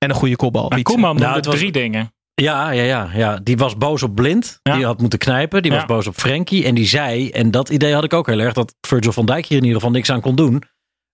[0.05, 0.69] En een goede kopbal.
[0.69, 0.81] Maar.
[0.81, 2.13] Koeman Nou, het was- drie dingen.
[2.41, 4.59] Ja, ja, ja, ja, die was boos op Blind.
[4.63, 4.75] Ja.
[4.75, 5.61] Die had moeten knijpen.
[5.61, 6.65] Die was boos op Frenkie.
[6.65, 9.45] En die zei, en dat idee had ik ook heel erg, dat Virgil van Dijk
[9.45, 10.63] hier in ieder geval niks aan kon doen.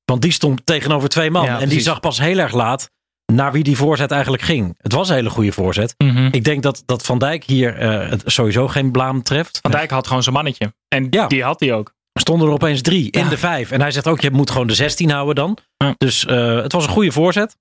[0.05, 1.45] Want die stond tegenover twee man.
[1.45, 2.89] Ja, en die zag pas heel erg laat
[3.33, 4.73] naar wie die voorzet eigenlijk ging.
[4.77, 5.93] Het was een hele goede voorzet.
[5.97, 6.27] Mhm.
[6.31, 9.59] Ik denk dat, dat Van Dijk hier eh, sowieso geen blaam treft.
[9.61, 10.73] Van Dijk had gewoon zijn mannetje.
[10.87, 11.27] En Ja.
[11.27, 11.93] die had hij ook.
[12.13, 13.71] Er stonden er opeens drie in de vijf.
[13.71, 15.57] En hij zegt ook, je moet gewoon de 16 houden dan.
[15.97, 17.55] Dus eh, het was een goede voorzet.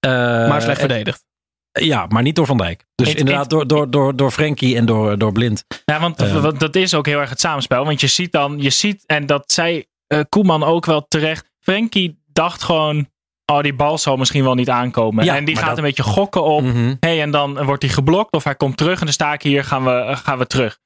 [0.00, 0.10] Eh,
[0.48, 1.24] maar slecht verdedigd.
[1.72, 2.84] Ja, maar niet door Van Dijk.
[2.94, 5.64] Dus Het- inderdaad door, door, door, door Frenkie en door, door Blind.
[5.84, 6.42] Ja, want Eh.
[6.42, 7.84] want dat is ook heel erg het samenspel.
[7.84, 11.50] Want je ziet dan, je ziet, en dat zei eh, Koeman ook wel terecht.
[11.60, 13.08] Frenkie dacht gewoon,
[13.52, 15.24] oh, die bal zal misschien wel niet aankomen.
[15.24, 16.62] Ja, en die gaat dat- een beetje gokken op.
[16.62, 16.94] Mhm.
[17.00, 19.64] hey, en dan wordt hij geblokt of hij komt terug en dan sta ik hier,
[19.64, 20.78] gaan we, gaan we terug.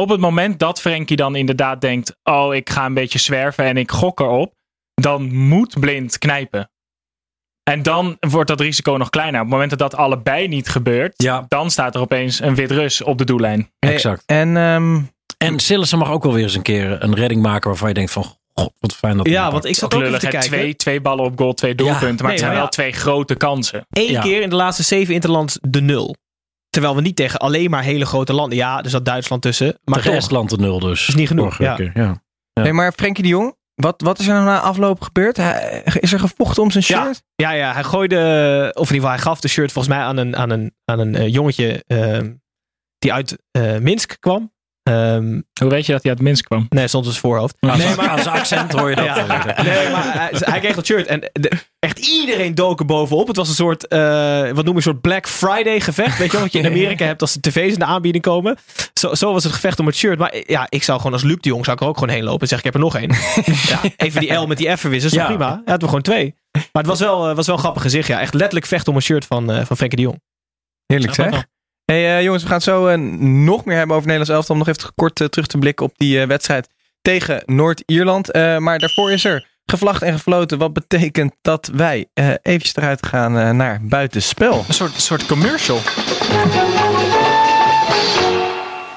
[0.00, 3.76] Op het moment dat Frenkie dan inderdaad denkt, oh, ik ga een beetje zwerven en
[3.76, 4.54] ik gok erop,
[4.94, 6.70] dan moet Blind knijpen.
[7.70, 9.34] En dan wordt dat risico nog kleiner.
[9.40, 11.44] Op het moment dat dat allebei niet gebeurt, Ja.
[11.48, 13.70] dan staat er opeens een wit Rus op de doellijn.
[13.78, 14.22] Exact.
[14.26, 15.00] En ehm,
[15.38, 18.10] En Sillissen mag ook wel weer eens een keer een redding maken waarvan je denkt
[18.12, 18.24] van,
[18.54, 20.40] god, wat fijn dat Ja, want ik zat Ook te kijken.
[20.40, 22.08] twee, twee ballen op goal, twee doelpunten.
[22.08, 22.70] maar nee, het zijn maar wel ja.
[22.70, 23.86] twee grote kansen.
[23.90, 24.20] Eén Ja.
[24.20, 26.16] keer in de laatste zeven interlands de nul.
[26.70, 28.58] Terwijl we niet tegen alleen maar hele grote landen.
[28.58, 29.78] Ja, er zat Duitsland tussen.
[29.84, 30.20] Maar Tegen toch.
[30.20, 31.08] Estland de nul dus.
[31.08, 31.74] Is niet genoeg, Vorige ja.
[31.74, 32.22] keer, ja.
[32.52, 32.62] Ja.
[32.62, 35.36] nee, maar Frenkie de Jong, wat, wat is er nou na afloop gebeurd?
[35.36, 37.22] Hij- is er gevochten om zijn shirt?
[37.34, 38.16] Ja, ja, hij gooide,
[38.74, 40.98] of in ieder geval, hij gaf de shirt volgens mij aan een, aan een, aan
[40.98, 42.32] een eh, jongetje ehm,
[42.98, 44.54] die uit eh, Minsk kwam.
[44.86, 46.66] Ehm, Hoe weet je dat hij uit Minsk kwam?
[46.68, 47.56] nee, stond op zijn voorhoofd.
[47.60, 49.04] Aan nee, maar, aan zijn accent hoor je dat.
[49.04, 49.14] Ja.
[49.62, 53.26] nee, maar hij, hij kreeg dat shirt en de- echt iedereen dook er bovenop.
[53.26, 53.98] Het was een soort, eh,
[54.50, 56.18] wat noem je, een soort Black Friday gevecht.
[56.18, 58.56] Weet je wel, wat je in Amerika hebt als de tv's in de aanbieding komen.
[58.94, 60.18] Zo, zo was het gevecht om het shirt.
[60.18, 62.24] Maar ja, ik zou gewoon als Luc de Jong zou ik er ook gewoon heen
[62.24, 63.10] lopen en zeg ik heb er nog één.
[63.72, 65.26] ja, even die L met die F verwissen, is Ja.
[65.26, 65.62] prima.
[65.64, 66.34] Ja, het we gewoon twee.
[66.52, 68.08] Maar het was wel, eh, was wel een grappig gezicht.
[68.08, 70.20] Ja, echt letterlijk vechten om een shirt van, eh van Frenkie de Jong.
[70.86, 71.44] Heerlijk zeg.
[71.86, 74.54] Hey, eh, jongens, we gaan zo eh, nog meer hebben over Nederlands elftal.
[74.54, 76.68] Om nog even kort eh, terug te blikken op die wedstrijd
[77.02, 78.34] tegen Noord-Ierland.
[78.34, 80.58] Maar daarvoor is er gevlacht en gefloten.
[80.58, 82.06] Wat betekent dat wij
[82.42, 84.64] eventjes eruit gaan naar buitenspel.
[84.68, 85.78] Een soort, soort commercial.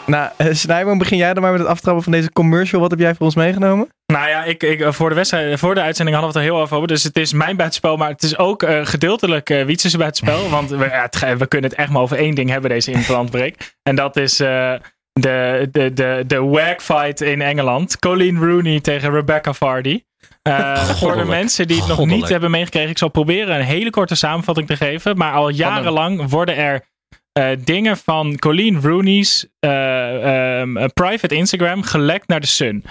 [0.10, 2.82] Nou, uh, Snijboom, begin jij dan maar met het aftrappen van deze commercial.
[2.82, 3.90] Wat heb jij voor ons meegenomen?
[4.06, 6.56] Nou ja, ik, ik, eh, voor, de wedstrijd, voor de uitzending hadden we het er
[6.56, 6.88] heel even over.
[6.88, 10.50] Dus het is mijn buitenspel, maar het is ook eh, gedeeltelijk uh, Wietsen's buitenspel.
[10.60, 13.56] Want we, ja, het, we kunnen het echt maar over één ding hebben, deze interlandbreak.
[13.84, 14.74] En dat is uh,
[15.12, 18.00] de, de, de, de wag fight in Engeland.
[18.00, 20.04] Colleen Rooney tegen Rebecca Vardy.
[20.44, 22.22] Uh, voor de mensen die het nog Goddelijk.
[22.22, 25.18] niet hebben meegekregen, ik zal proberen een hele korte samenvatting te geven.
[25.18, 26.84] Maar al jarenlang worden er
[27.40, 32.86] uh, dingen van Colleen Rooney's uh, um, private Instagram gelekt naar de Sun.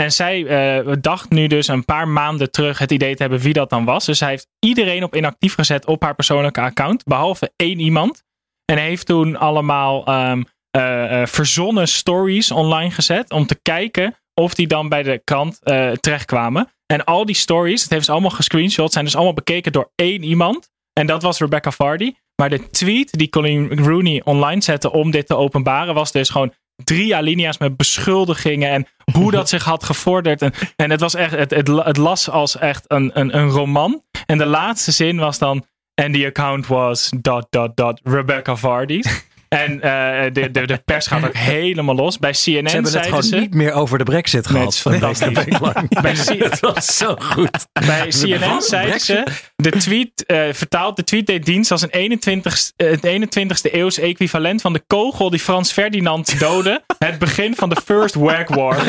[0.00, 0.38] En zij
[0.86, 3.84] uh, dacht nu dus een paar maanden terug het idee te hebben wie dat dan
[3.84, 4.04] was.
[4.04, 8.22] Dus hij heeft iedereen op inactief gezet op haar persoonlijke account, behalve één iemand.
[8.64, 14.88] En heeft toen allemaal uh, verzonnen stories online gezet om te kijken of die dan
[14.88, 15.58] bij de krant
[16.00, 16.68] terechtkwamen.
[16.86, 20.22] En al die stories, dat heeft ze allemaal gescreenshot, zijn dus allemaal bekeken door één
[20.22, 20.70] iemand.
[20.92, 22.12] En dat was Rebecca Vardy.
[22.36, 26.52] Maar de tweet die Colleen Rooney online zette om dit te openbaren, was dus gewoon
[26.84, 30.42] drie alinea's met beschuldigingen en hoe dat zich had gevorderd.
[30.42, 34.02] En, en het was echt, het, het, het las als echt een, een, een roman.
[34.26, 39.02] En de laatste zin was dan, and the account was dot dot dot Rebecca Vardy.
[39.54, 39.80] En uh,
[40.32, 42.18] de, de, de pers gaat ook helemaal los.
[42.18, 43.36] Bij CNN Ze hebben het gewoon ze...
[43.36, 44.72] niet meer over de brexit gehad.
[44.72, 45.32] is fantastisch.
[46.02, 47.66] Bij C- Het was zo goed.
[47.72, 49.24] Bij CNN zeiden ze,
[49.56, 53.98] de tweet, uh, vertaald, de tweet deed dienst als een 21, uh, het 21ste eeuws
[53.98, 56.82] equivalent van de kogel die Frans Ferdinand doodde.
[56.98, 58.76] het begin van de First Wag War.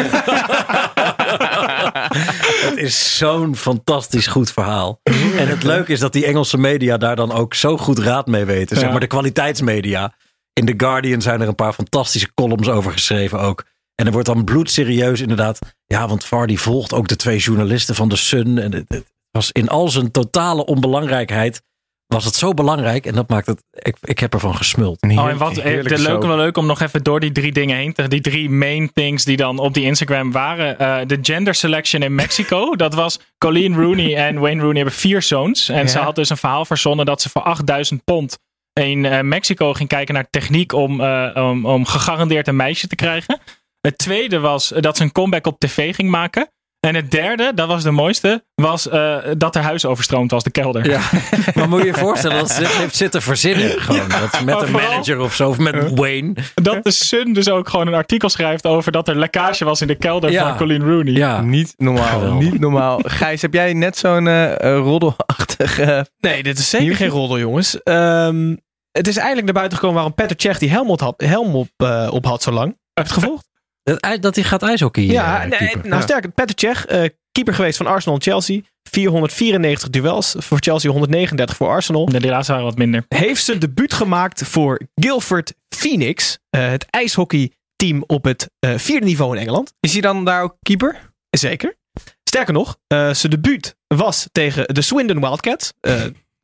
[2.66, 5.00] Het is zo'n fantastisch goed verhaal.
[5.38, 8.46] En het leuke is dat die Engelse media daar dan ook zo goed raad mee
[8.46, 8.78] weten.
[8.78, 10.14] Zeg maar de kwaliteitsmedia.
[10.60, 13.66] In The Guardian zijn er een paar fantastische columns over geschreven ook.
[13.96, 15.60] En er wordt dan bloedserieus inderdaad.
[15.86, 18.58] Ja, want Vardy volgt ook de twee journalisten van The Sun.
[18.58, 21.62] En het, het was in al zijn totale onbelangrijkheid.
[22.08, 23.06] Was het zo belangrijk.
[23.06, 23.64] En dat maakt het.
[23.72, 25.02] Ik, ik heb ervan gesmuld.
[25.02, 27.76] Oh, en wat eh, de leuk, wel leuk om nog even door die drie dingen
[27.78, 30.76] heen te Die drie main things die dan op die Instagram waren.
[30.82, 32.72] Uh, de gender selection in Mexico.
[32.76, 35.70] dat was Colleen Rooney en Wayne Rooney hebben vier zoons.
[35.70, 35.88] En Ja.
[35.88, 38.38] ze had dus een verhaal verzonnen dat ze voor 8000 pond
[38.82, 42.96] in uh, Mexico ging kijken naar techniek om, uh, om, om gegarandeerd een meisje te
[42.96, 43.40] krijgen.
[43.82, 46.50] Het tweede was dat ze een comeback op tv ging maken.
[46.80, 50.52] En het derde, dat was de mooiste, was uh, dat er huis overstroomd was, de
[50.52, 50.90] kelder.
[50.90, 51.00] Ja.
[51.56, 53.82] maar moet je je voorstellen dat ze dit heeft zitten verzinnen.
[53.82, 54.10] Gewoon.
[54.10, 56.34] Dat met een vooral- manager of zo, of met Wayne.
[56.54, 59.88] Dat de Sun dus ook gewoon een artikel schrijft over dat er lekkage was in
[59.88, 60.48] de kelder Ja.
[60.48, 61.14] van Colleen Rooney.
[61.14, 62.52] Ja, Niet normaal, Geweldig.
[62.52, 63.00] niet normaal.
[63.04, 66.08] Gijs, heb jij net zo'n eh eh, roddelachtige...
[66.20, 67.84] Nee, dit is zeker geen roddel, jongens.
[67.84, 68.56] Ehm,
[68.98, 71.70] het is eigenlijk naar buiten gekomen waarom Petr Cech die helm op had, helm op,
[71.78, 72.68] eh, op had zo lang.
[72.68, 72.78] Heb
[73.08, 73.48] je het gevolgd?
[73.84, 76.02] Dat, hij- dat hij gaat ijshockey Ja, eh, nee, nou Ja.
[76.02, 76.32] sterker.
[76.32, 78.62] Petr Cech, eh, keeper geweest van Arsenal en Chelsea.
[78.90, 82.06] 494 duels voor Chelsea, 139 voor Arsenal.
[82.06, 83.06] De laatste waren wat minder.
[83.08, 86.38] Heeft zijn debuut gemaakt voor Guildford Phoenix.
[86.50, 89.74] eh, het ijshockeyteam op het eh, vierde niveau in Engeland.
[89.80, 91.14] Is hij dan daar ook keeper?
[91.30, 91.76] Zeker.
[92.24, 95.74] Sterker nog, eh, zijn debuut was tegen de Swindon Wildcats.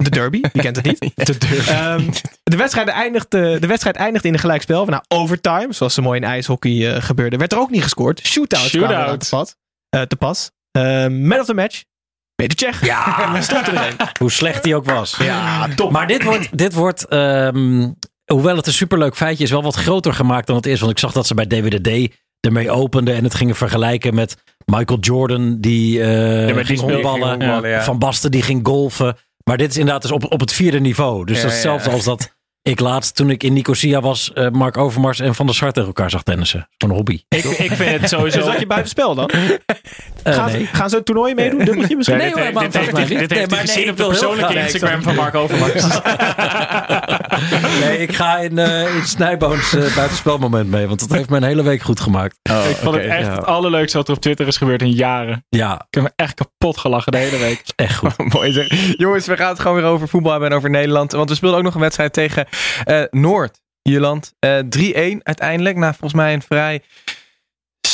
[0.06, 1.00] Eh, de derby, wie kent het niet?
[1.40, 1.64] De.
[1.68, 2.10] Ehm,
[2.44, 4.86] de, wedstrijd eindigde, de wedstrijd eindigde in een gelijkspel.
[4.86, 7.38] Na overtime, zoals zo mooi in ijshockey eh, gebeurde.
[7.38, 8.22] Werd er ook niet gescoord.
[8.26, 8.74] Shootout.
[8.74, 9.56] eraan te, pas.
[9.90, 10.52] eh, te pas.
[10.72, 11.84] Ehm, man of the match.
[12.36, 12.86] Peter Tsjech.
[12.86, 13.96] Ja, stond er.
[14.20, 15.16] Hoe slecht hij ook was.
[15.20, 15.92] Ja, top.
[15.92, 17.90] Maar dit wordt, dit wordt ehm,
[18.26, 20.80] hoewel het een superleuk feitje is, wel wat groter gemaakt dan het is.
[20.80, 25.00] Want ik zag dat ze bij DWDD ermee openden en het gingen vergelijken met Michael
[25.00, 27.02] Jordan die, eh die ging
[27.42, 27.84] ja.
[27.84, 29.18] Van Basten die ging golfen.
[29.52, 31.26] Maar dit is inderdaad dus op, op het vierde niveau.
[31.26, 31.96] Dus Ja, dat is hetzelfde ja.
[31.96, 35.56] als dat ik laatst toen ik in Nicosia was, eh, Mark Overmars en Van der
[35.56, 36.68] Sar tegen elkaar zag tennissen.
[36.78, 37.24] Gewoon een hobby.
[37.28, 38.46] Ik, ik vind het sowieso...
[38.46, 39.30] dat je buitenspel dan?
[40.24, 40.60] Eh, Gaan, nee.
[40.60, 41.66] ze, gaan ze een toernooi meedoen?
[41.66, 42.18] Dubbeltje misschien?
[42.18, 43.18] Nee, Nee, dit, hoor, maar heeft- dit, heeft, dit niet.
[43.20, 45.84] heeft Nee, hij maar gezien nee, op de persoonlijke graag- Instagram van Mark Overmars.
[47.80, 51.82] Nee, ik ga in, eh in Snijboons buitenspelmoment mee, want dat heeft mijn hele week
[51.82, 52.36] goed gemaakt.
[52.70, 55.46] ik vond het echt het allerleukste wat er op Twitter is gebeurd in jaren.
[55.50, 57.62] Ja, Ik heb me echt kapot gelachen de hele week.
[57.76, 58.18] echt goed.
[58.34, 58.96] Mooi zeg.
[58.98, 61.12] Jongens, we gaan het gewoon weer over voetbal hebben en over Nederland.
[61.12, 62.48] Want we speelden ook nog een wedstrijd tegen
[62.84, 64.34] eh, Noord-Ierland.
[64.40, 65.78] Eh 3-1 uiteindelijk.
[65.78, 66.82] Na volgens mij een vrij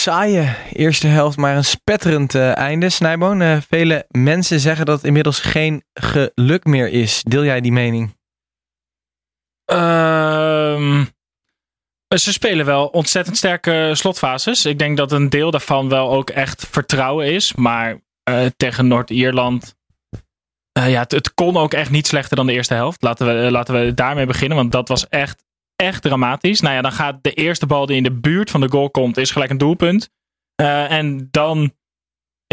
[0.07, 2.89] saaie eerste helft, maar een spetterend eh, einde.
[2.89, 7.23] Snijboon, eh, vele mensen zeggen dat het inmiddels geen geluk meer is.
[7.23, 8.15] Deel jij die mening?
[9.65, 11.05] Ehm,
[12.15, 14.65] ze spelen wel ontzettend sterke slotfases.
[14.65, 17.53] Ik denk dat een deel daarvan wel ook echt vertrouwen is.
[17.53, 19.75] Maar eh, tegen Noord-Ierland.
[20.77, 23.01] Eh, ja, het, het kon ook echt niet slechter dan de eerste helft.
[23.01, 24.57] Laten we, eh, laten we daarmee beginnen.
[24.57, 25.43] Want dat was echt,
[25.75, 26.61] echt dramatisch.
[26.61, 29.17] Nou ja, dan gaat de eerste bal die in de buurt van de goal komt,
[29.17, 30.09] is gelijk een doelpunt.
[30.55, 31.71] Eh, en dan.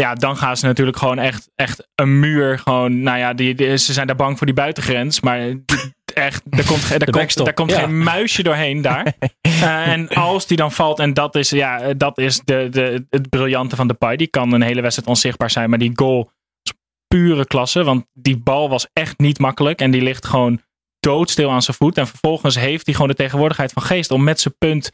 [0.01, 2.59] Ja, dan gaan ze natuurlijk gewoon echt, echt een muur.
[2.59, 5.19] Gewoon, nou ja, die, die- ze zijn daar bang voor die buitengrens.
[5.21, 7.79] Maar die- echt, er komt, ge- er komt, backstop, komt ja.
[7.79, 9.13] geen muisje doorheen daar.
[9.61, 13.75] En als die dan valt, en dat is, ja, dat is de, de, het briljante
[13.75, 14.15] van Depay.
[14.15, 15.69] Die kan een hele wedstrijd onzichtbaar zijn.
[15.69, 16.31] Maar die goal
[17.07, 17.83] pure klasse.
[17.83, 19.81] Want die bal was echt niet makkelijk.
[19.81, 20.61] En die ligt gewoon
[20.99, 21.97] doodstil aan zijn voet.
[21.97, 24.91] En vervolgens heeft hij gewoon de tegenwoordigheid van geest om met zijn punt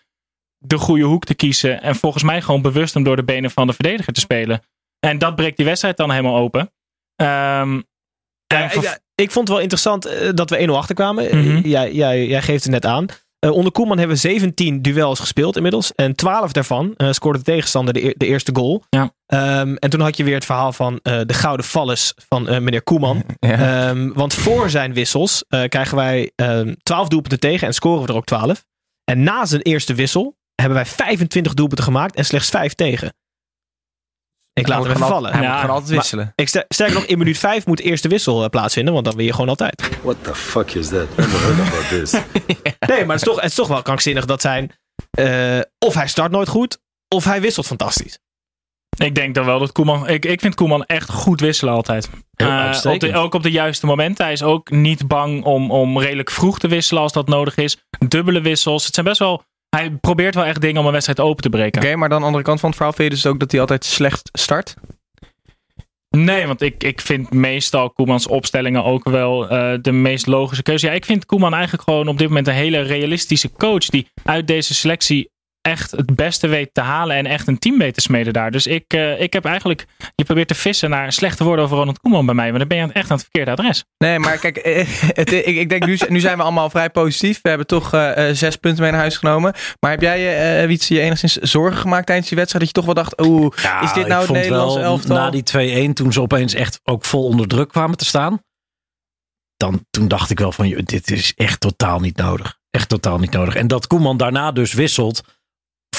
[0.58, 1.82] de goede hoek te kiezen.
[1.82, 4.62] En volgens mij gewoon bewust hem door de benen van de verdediger te spelen.
[5.00, 6.72] En dat breekt die wedstrijd dan helemaal open.
[7.16, 7.82] Ehm,
[8.48, 11.38] Ja, ik, ik vond het wel interessant eh, dat we 1-0 achterkwamen.
[11.38, 11.68] Mhm.
[11.68, 13.06] jij, jij, jij geeft het net aan.
[13.42, 15.92] Eh, onder Koeman hebben we 17 duels gespeeld inmiddels.
[15.96, 18.84] En 12 daarvan eh, scoorde de tegenstander de, de eerste goal.
[18.90, 19.14] Ja.
[19.26, 22.84] Ehm, en toen had je weer het verhaal van eh, de gouden vallers van meneer
[22.84, 23.24] Koeman.
[23.40, 28.16] Ehm, want voor zijn wissels krijgen wij ehm 12 doelpunten tegen en scoren we er
[28.16, 28.66] ook 12.
[29.04, 33.14] En na zijn eerste wissel hebben wij 25 doelpunten gemaakt en slechts 5 tegen.
[34.62, 35.32] Ik laat hem even vallen.
[35.34, 36.32] Hij Ja, moet gewoon altijd maar- wisselen.
[36.36, 39.16] Ik ster- sterker nog, in minuut 5 moet de eerste wissel eh, plaatsvinden, want dan
[39.16, 39.90] win je gewoon altijd.
[40.04, 41.08] What the fuck is that?
[41.16, 42.12] Heard about this.
[42.88, 44.72] Nee, maar het is toch, het is toch wel krankzinnig dat zijn.
[45.12, 46.78] eh, of hij start nooit goed,
[47.16, 48.20] of hij wisselt fantastisch.
[48.98, 50.08] Ik denk dan wel dat Koeman.
[50.08, 52.10] Ik, ik vind Koeman echt goed wisselen altijd.
[52.36, 54.24] Eh, op de, ook op de juiste momenten.
[54.24, 57.78] Hij is ook niet bang om, om redelijk vroeg te wisselen als dat nodig is.
[58.08, 58.86] Dubbele wissels.
[58.86, 59.44] Het zijn best wel.
[59.76, 61.82] Hij probeert wel echt dingen om een wedstrijd open te breken.
[61.82, 63.52] Oké, maar dan aan de andere kant van het verhaal vind je dus ook dat
[63.52, 64.76] hij altijd slecht start?
[66.10, 70.86] Nee, want ik, ik vind meestal Koemans opstellingen ook wel eh, de meest logische keuze.
[70.86, 73.86] Ja, ik vind Koeman eigenlijk gewoon op dit moment een hele realistische coach.
[73.86, 75.31] Die uit deze selectie
[75.62, 78.52] echt het beste weet te halen en echt een team weet te smeden daar.
[78.52, 82.00] Dus ik, eh, ik heb eigenlijk, je probeert te vissen naar slechte woorden over Ronald
[82.00, 83.84] Koeman bij mij, maar dan ben je echt aan het verkeerde adres.
[83.98, 84.88] Nee, maar kijk, eh,
[85.20, 87.40] het, ik, ik denk nu, nu zijn we allemaal vrij positief.
[87.42, 89.54] We hebben toch eh, zes punten mee naar huis genomen.
[89.80, 92.66] Maar heb jij, eh Wietse, je enigszins zorgen gemaakt tijdens die wedstrijd?
[92.66, 95.16] Dat je toch wel dacht, oeh, Ja, is dit nou het Nederlands wel, elftal?
[95.16, 98.42] Na die 2-1, toen ze opeens echt ook vol onder druk kwamen te staan.
[99.58, 102.60] Dan, toen dacht ik wel van, dit is echt totaal niet nodig.
[102.70, 103.56] Echt totaal niet nodig.
[103.56, 105.24] En dat Koeman daarna dus wisselt,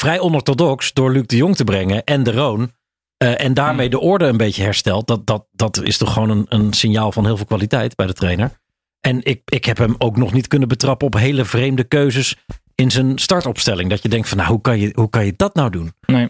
[0.02, 2.72] vrij onorthodox, door Luc de Jong te brengen en de Roon.
[3.16, 5.06] eh, en daarmee de orde een beetje herstelt.
[5.06, 8.12] Dat, dat, dat is toch gewoon een, een signaal van heel veel kwaliteit bij de
[8.12, 8.50] trainer.
[9.00, 12.36] En ik, ik heb hem ook nog niet kunnen betrappen op hele vreemde keuzes
[12.74, 13.90] in zijn startopstelling.
[13.90, 15.92] Dat je denkt van, nou, hoe kan je, hoe kan je dat nou doen?
[16.06, 16.28] Nee.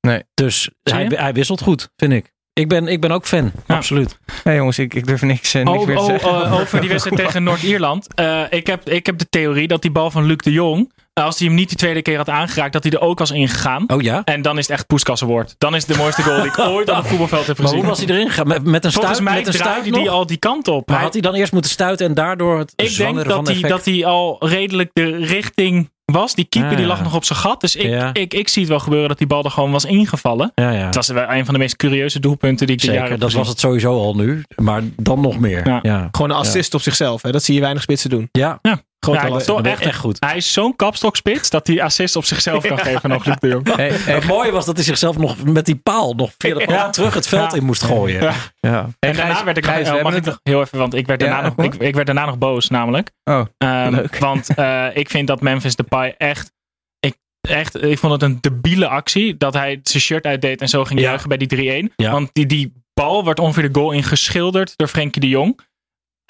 [0.00, 0.22] Nee.
[0.34, 2.32] Dus hij, hij wisselt goed, vind ik.
[2.52, 3.74] Ik ben, ik ben ook fan, Ja.
[3.76, 4.18] absoluut.
[4.44, 6.30] Nee jongens, ik, ik durf niks, eh, niks Oh, meer te oh, zeggen.
[6.30, 8.14] oh, over die wedstrijd tegen Noord-Ierland.
[8.14, 11.38] Eh, ik, heb, ik heb de theorie dat die bal van Luc de Jong, als
[11.38, 13.84] hij hem niet die tweede keer had aangeraakt, dat hij er ook was ingegaan.
[13.90, 14.22] Oh ja?
[14.24, 15.54] En dan is het echt poeskassenwoord.
[15.58, 17.80] Dan is het de mooiste goal die ik ooit op het voetbalveld heb Maar gezien.
[17.80, 18.46] hoe was hij erin gegaan?
[18.48, 20.86] Met, met een Volgens stuit, mij met een stuit die al die kant op.
[20.86, 23.44] Maar Hij- had hij dan eerst moeten stuiten en daardoor het ik denk dat van
[23.44, 23.68] hij, effect?
[23.72, 26.34] dat hij al redelijk de richting was.
[26.34, 26.92] Die keeper Ah, die ja.
[26.92, 27.60] lag nog op zijn gat.
[27.60, 28.10] Dus ik, Ja.
[28.12, 30.52] ik, ik zie het wel gebeuren dat die bal er gewoon was ingevallen.
[30.54, 30.84] Ja, ja.
[30.86, 33.38] Het was wel een van de meest curieuze doelpunten die ik Zeker, dat gezien.
[33.38, 34.42] was het sowieso al nu.
[34.56, 35.66] Maar dan nog meer.
[35.68, 35.78] Ja.
[35.82, 36.08] Ja, ja.
[36.12, 37.22] Gewoon een assist op zichzelf.
[37.22, 37.30] Hè?
[37.32, 38.28] Dat zie je weinig spitsen doen.
[38.32, 38.58] ja.
[39.04, 39.44] Groot Ja, talent.
[39.44, 40.16] toch echt, echt goed.
[40.20, 43.76] Hij is zo'n kapstokspits dat hij assist op zichzelf kan geven nog Luc de Jong.
[43.76, 46.64] Hey, hey, Het mooie was dat hij zichzelf nog met die paal nog via de
[46.64, 46.90] paal Ja.
[46.90, 47.56] terug het veld Ja.
[47.58, 48.22] in moest gooien.
[48.22, 48.32] Ja.
[48.60, 48.88] ja.
[48.98, 51.20] En daarna Gijs- werd ik Gijs, oh, mag ik nog heel even, want ik werd
[51.20, 53.10] daarna, nog, ik, ik werd daarna nog boos namelijk.
[53.24, 54.18] Oh, Ehm, leuk.
[54.18, 56.52] Want eh, ik vind dat Memphis Depay echt,
[57.00, 60.84] ik, echt, ik vond het een debiele actie dat hij zijn shirt uitdeed en zo
[60.84, 61.06] ging Ja.
[61.06, 61.48] juichen bij die
[61.88, 61.92] 3-1.
[61.96, 62.10] Ja.
[62.10, 65.60] Want die, die bal wordt ongeveer de goal ingeschilderd door Frenkie de Jong.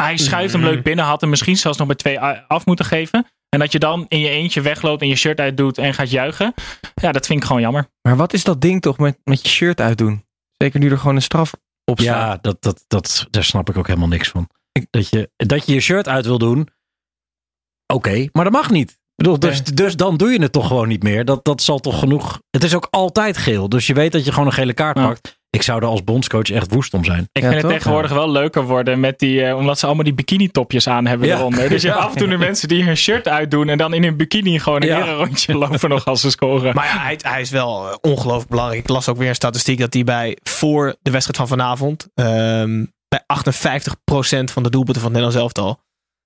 [0.02, 0.70] Hij schuift hem Mhm.
[0.70, 3.26] leuk binnen, had hem misschien zelfs nog met twee af moeten geven.
[3.48, 6.54] En dat je dan in je eentje wegloopt en je shirt uitdoet en gaat juichen.
[6.94, 7.88] Ja, dat vind ik gewoon jammer.
[8.02, 10.24] Maar wat is dat ding toch met, met je shirt uitdoen?
[10.56, 11.52] Zeker nu er gewoon een straf
[11.84, 12.14] op staat.
[12.14, 14.48] Ja, dat, dat, dat, daar snap ik ook helemaal niks van.
[14.90, 16.68] Dat je dat je, je shirt uit wil doen,
[17.92, 18.98] oké, maar dat mag niet.
[19.14, 21.24] Bedoel, dus, dus dan doe je het toch gewoon niet meer.
[21.24, 22.40] Dat, dat zal toch genoeg.
[22.50, 23.68] Het is ook altijd geel.
[23.68, 25.38] Dus je weet dat je gewoon een gele kaart pakt.
[25.54, 27.28] Ik zou er als bondscoach echt woest om zijn.
[27.32, 30.14] Ik Ja, vind het tegenwoordig wel leuker worden met die, eh, omdat ze allemaal die
[30.14, 31.36] bikini topjes aan hebben Ja.
[31.38, 31.68] eronder.
[31.68, 32.06] Dus je hebt Ja.
[32.06, 34.82] af en toe de mensen die hun shirt uitdoen en dan in hun bikini gewoon
[34.82, 35.02] een Ja.
[35.04, 36.74] hele rondje lopen nog als ze scoren.
[36.74, 38.80] Maar ja, hij, hij is wel eh, ongelooflijk belangrijk.
[38.80, 42.84] Ik las ook weer een statistiek dat hij bij voor de wedstrijd van vanavond ehm,
[43.08, 45.80] bij 58% van de doelpunten van het Nederlands elftal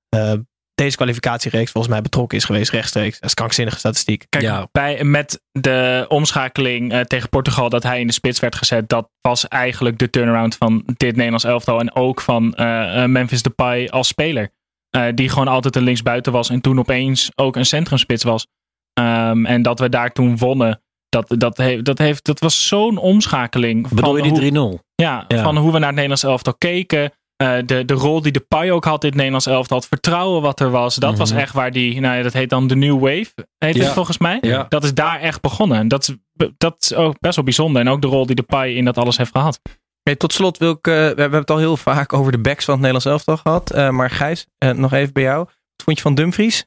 [0.08, 0.32] eh,
[0.78, 3.14] deze kwalificatiereeks volgens mij betrokken is geweest rechtstreeks.
[3.20, 4.26] Dat is krankzinnige statistiek.
[4.28, 4.68] Kijk, Ja.
[4.72, 9.08] bij, met de omschakeling eh, tegen Portugal dat hij in de spits werd gezet, dat
[9.20, 13.88] was eigenlijk de turnaround van dit Nederlands elftal en ook van eh, eh, Memphis Depay
[13.88, 14.50] als speler.
[14.90, 18.46] Eh, die gewoon altijd een linksbuiten was en toen opeens ook een centrumspits was.
[18.92, 22.96] Ehm, en dat we daar toen wonnen, dat, dat, heeft, dat, heeft, dat was zo'n
[22.98, 23.88] omschakeling.
[23.88, 24.84] Bedoel je van die 3-0?
[24.94, 25.42] ja, Ja.
[25.42, 27.12] van hoe we naar het Nederlands elftal keken.
[27.38, 29.76] Eh, de, de rol die de Pai ook had in het Nederlands elftal.
[29.78, 30.94] Het vertrouwen wat er was.
[30.94, 31.40] Dat was Mhm.
[31.40, 33.32] echt waar die, nou ja, dat heet dan de New Wave.
[33.58, 33.84] Heet Ja.
[33.84, 34.38] het volgens mij.
[34.40, 34.66] Ja.
[34.68, 35.88] Dat is daar echt begonnen.
[35.88, 36.14] Dat is,
[36.58, 37.82] dat is ook best wel bijzonder.
[37.82, 39.60] En ook de rol die de Pai in dat alles heeft gehad.
[40.02, 42.64] Hey, tot slot wil ik, eh, we hebben het al heel vaak over de backs
[42.64, 43.70] van het Nederlands elftal gehad.
[43.70, 45.38] Eh, maar Gijs, eh, nog even bij jou.
[45.44, 46.64] Wat vond je van Dumfries?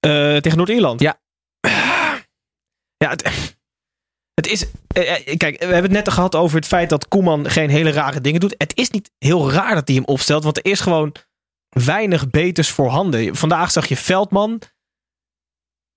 [0.00, 1.00] Eh, tegen Noord-Ierland?
[1.00, 1.20] Ja.
[2.96, 3.56] Ja, het,
[4.38, 4.66] het is...
[4.86, 7.90] eh, eh, kijk, we hebben het net gehad over het feit dat Koeman geen hele
[7.90, 8.54] rare dingen doet.
[8.58, 11.14] Het is niet heel raar dat hij hem opstelt, want er is gewoon
[11.68, 13.36] weinig beters voorhanden.
[13.36, 14.62] Vandaag zag je Veldman.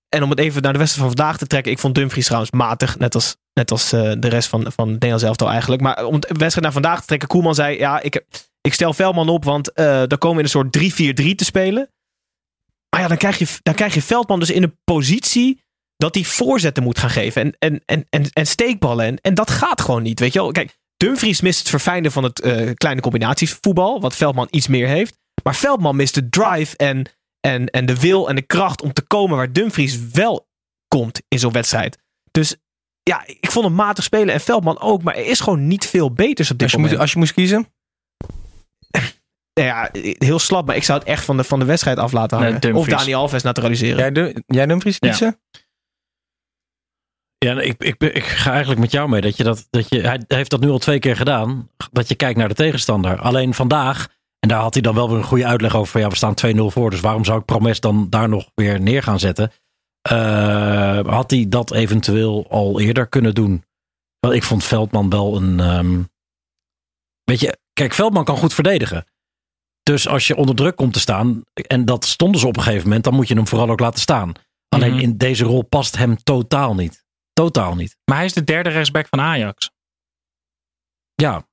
[0.08, 1.72] En om het even naar de wedstrijd van vandaag te trekken.
[1.72, 4.92] Ik vond Dumfries trouwens matig, net als, net als eh, de rest van, van het
[4.92, 5.82] Nederlands elftal eigenlijk.
[5.82, 7.28] Maar om de wedstrijd naar vandaag te trekken.
[7.28, 8.24] Koeman zei, ja, ik,
[8.60, 11.90] ik stel Veldman op, want eh dan komen we in een soort 3-4-3 te spelen.
[12.90, 15.62] Maar ja, dan krijg, je, dan krijg je Veldman dus in een positie
[16.02, 17.42] dat hij voorzetten moet gaan geven.
[17.42, 19.06] En, en, en, en, en steekballen.
[19.06, 20.52] En, en dat gaat gewoon niet, weet je wel.
[20.52, 24.00] Kijk, Dumfries mist het verfijnde van het eh, kleine combinatievoetbal.
[24.00, 25.18] Wat Veldman iets meer heeft.
[25.42, 27.06] Maar Veldman mist de drive en,
[27.40, 30.48] en, en de wil en de kracht om te komen waar Dumfries wel
[30.88, 31.98] komt in zo'n wedstrijd.
[32.30, 32.56] Dus
[33.02, 35.02] ja, ik vond hem matig spelen en Veldman ook.
[35.02, 36.92] Maar er is gewoon niet veel beters op dit Als je, moment.
[36.94, 37.66] moet, als je moest kiezen?
[39.54, 42.38] Ja, heel slap, maar ik zou het echt van de, van de wedstrijd af laten
[42.38, 42.58] hangen.
[42.60, 42.86] Nee, of.
[42.86, 43.96] Dani Alves naturaliseren.
[43.96, 45.26] Jij, Dum- jij Dumfries kiezen?
[45.26, 45.60] Ja,
[47.50, 49.20] ik, ik, ik ga eigenlijk met jou mee.
[49.20, 51.68] Dat je dat, dat je, hij heeft dat nu al twee keer gedaan.
[51.92, 53.18] Dat je kijkt naar de tegenstander.
[53.18, 55.90] Alleen vandaag, en daar had hij dan wel weer een goede uitleg over.
[55.92, 56.90] Van, ja, we staan 2-0 voor.
[56.90, 59.52] Dus waarom zou ik Promes dan daar nog weer neer gaan zetten?
[60.02, 63.64] Eh, had hij dat eventueel al eerder kunnen doen?
[64.18, 65.60] Want ik vond Veldman wel een.
[65.60, 66.02] ehm,
[67.24, 69.06] weet je, kijk, Veldman kan goed verdedigen.
[69.82, 72.84] Dus als je onder druk komt te staan, en dat stonden ze op een gegeven
[72.86, 74.32] moment, dan moet je hem vooral ook laten staan.
[74.68, 75.02] Alleen Mhm.
[75.02, 77.01] in deze rol past hem totaal niet.
[77.32, 77.96] Totaal niet.
[78.04, 79.70] Maar hij is de derde rechtsback van Ajax.
[81.14, 81.46] Ja,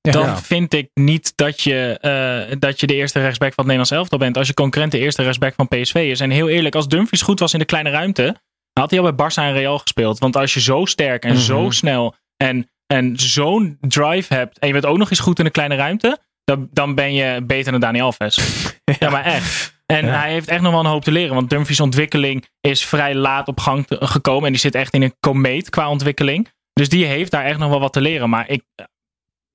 [0.00, 0.36] Dan Ja.
[0.38, 4.18] vind ik niet dat je, eh, dat je de eerste rechtsback van het Nederlands elftal
[4.18, 4.36] bent.
[4.36, 6.20] Als je concurrent de eerste rechtsback van PSV is.
[6.20, 8.22] En heel eerlijk, als Dumfries goed was in de kleine ruimte.
[8.22, 10.18] Dan had hij al bij Barça en Real gespeeld.
[10.18, 11.40] Want als je zo sterk en Mhm.
[11.42, 14.58] zo snel en, en zo'n drive hebt.
[14.58, 16.18] En je bent ook nog eens goed in de kleine ruimte.
[16.44, 18.36] Dan, dan ben je beter dan Dani Alves.
[19.00, 19.10] ja.
[19.10, 19.73] maar echt.
[19.86, 21.34] En hij heeft echt nog wel een hoop te leren.
[21.34, 24.44] Want Dumfries ontwikkeling is vrij laat op gang te- gekomen.
[24.46, 26.48] En die zit echt in een komeet qua ontwikkeling.
[26.72, 28.30] Dus die heeft daar echt nog wel wat te leren.
[28.30, 28.62] Maar ik,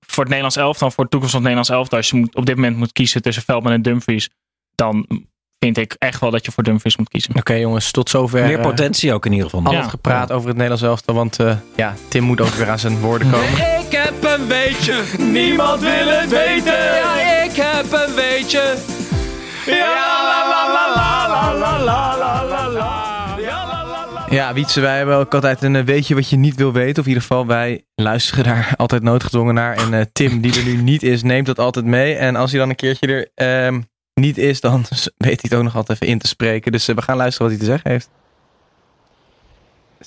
[0.05, 2.45] voor het Nederlands elftal, voor de toekomst van het Nederlands elftal, als je moet, op
[2.45, 4.29] dit moment moet kiezen tussen Veldman en Dumfries,
[4.75, 5.07] dan
[5.59, 7.35] vind ik echt wel dat je voor Dumfries moet kiezen.
[7.35, 8.43] Oké jongens, tot zover.
[8.45, 9.65] meer eh, potentie ook in ieder geval.
[9.65, 9.79] al Ja.
[9.79, 11.15] het gepraat over het Nederlands elftal.
[11.15, 13.49] Want eh, ja, Tim moet ook weer aan zijn woorden komen.
[13.79, 15.03] Ik heb een weetje.
[15.17, 16.73] Niemand wil het weten!
[16.95, 18.75] Ja, ik heb een weetje.
[24.29, 26.99] Ja, Wietse, wij hebben ook altijd een eh, weetje wat je niet wil weten.
[26.99, 29.77] Of in ieder geval, wij luisteren daar altijd noodgedwongen naar.
[29.77, 32.15] En eh, Tim, die er nu niet is, neemt dat altijd mee.
[32.15, 33.81] En als hij dan een keertje er ehm,
[34.13, 34.85] niet is, dan
[35.17, 36.71] weet hij het ook nog altijd even in te spreken.
[36.71, 38.09] Dus eh, we gaan luisteren wat hij te zeggen heeft.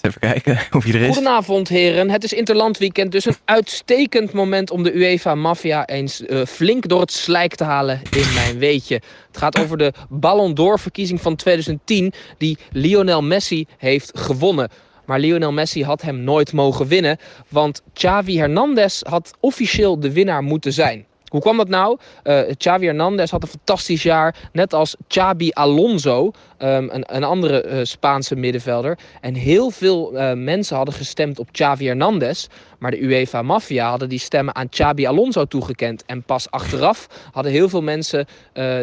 [0.00, 1.06] Even kijken of er is.
[1.06, 6.44] Goedenavond heren, het is Interlandweekend, dus een uitstekend moment om de UEFA Mafia eens eh,
[6.46, 8.94] flink door het slijk te halen in mijn weetje.
[9.26, 14.68] Het gaat over de Ballon d'Or verkiezing van 2010 die Lionel Messi heeft gewonnen.
[15.06, 17.18] Maar Lionel Messi had hem nooit mogen winnen,
[17.48, 21.06] want Xavi Hernandez had officieel de winnaar moeten zijn.
[21.32, 21.98] Hoe kwam dat nou?
[22.22, 24.36] Eh Xavi Hernandez had een fantastisch jaar.
[24.52, 28.98] Net als Xabi Alonso, ehm, een, een andere eh, Spaanse middenvelder.
[29.20, 32.46] En heel veel eh, mensen hadden gestemd op Xavi Hernandez.
[32.78, 36.04] Maar de UEFA-maffia hadden die stemmen aan Xabi Alonso toegekend.
[36.06, 38.26] En pas achteraf hadden heel veel mensen,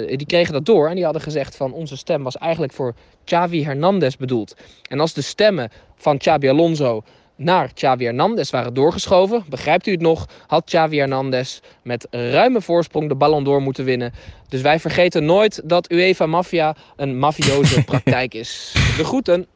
[0.06, 0.88] die kregen dat door.
[0.90, 2.94] En die hadden gezegd van onze stem was eigenlijk voor
[3.26, 4.56] Xavi Hernandez bedoeld.
[4.90, 7.04] En als de stemmen van Xabi Alonso
[7.40, 13.10] naar Xavi Hernandez waren doorgeschoven, begrijpt u het nog, had Xavi Hernandez met ruime voorsprong
[13.10, 14.14] de Ballon d'Or moeten winnen.
[14.50, 18.72] Dus wij vergeten nooit dat UEFA Mafia een mafioze praktijk is.
[18.98, 19.48] De groeten.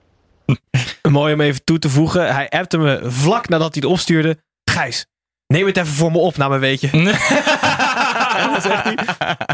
[1.09, 2.33] Mooi om even toe te voegen.
[2.35, 4.37] Hij appte me vlak nadat hij het opstuurde.
[4.71, 5.05] Gijs,
[5.47, 6.89] neem het even voor me op na mijn weetje.
[6.91, 7.03] En
[8.51, 8.95] dan zegt hij,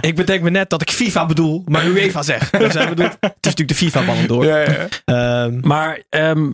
[0.01, 2.49] ik bedenk me net dat ik FIFA bedoel, maar UEFA zeg.
[2.49, 4.45] Dus hij bedoelt, het is natuurlijk de FIFA-ballen door.
[4.45, 6.51] Ehm, Maar ehm,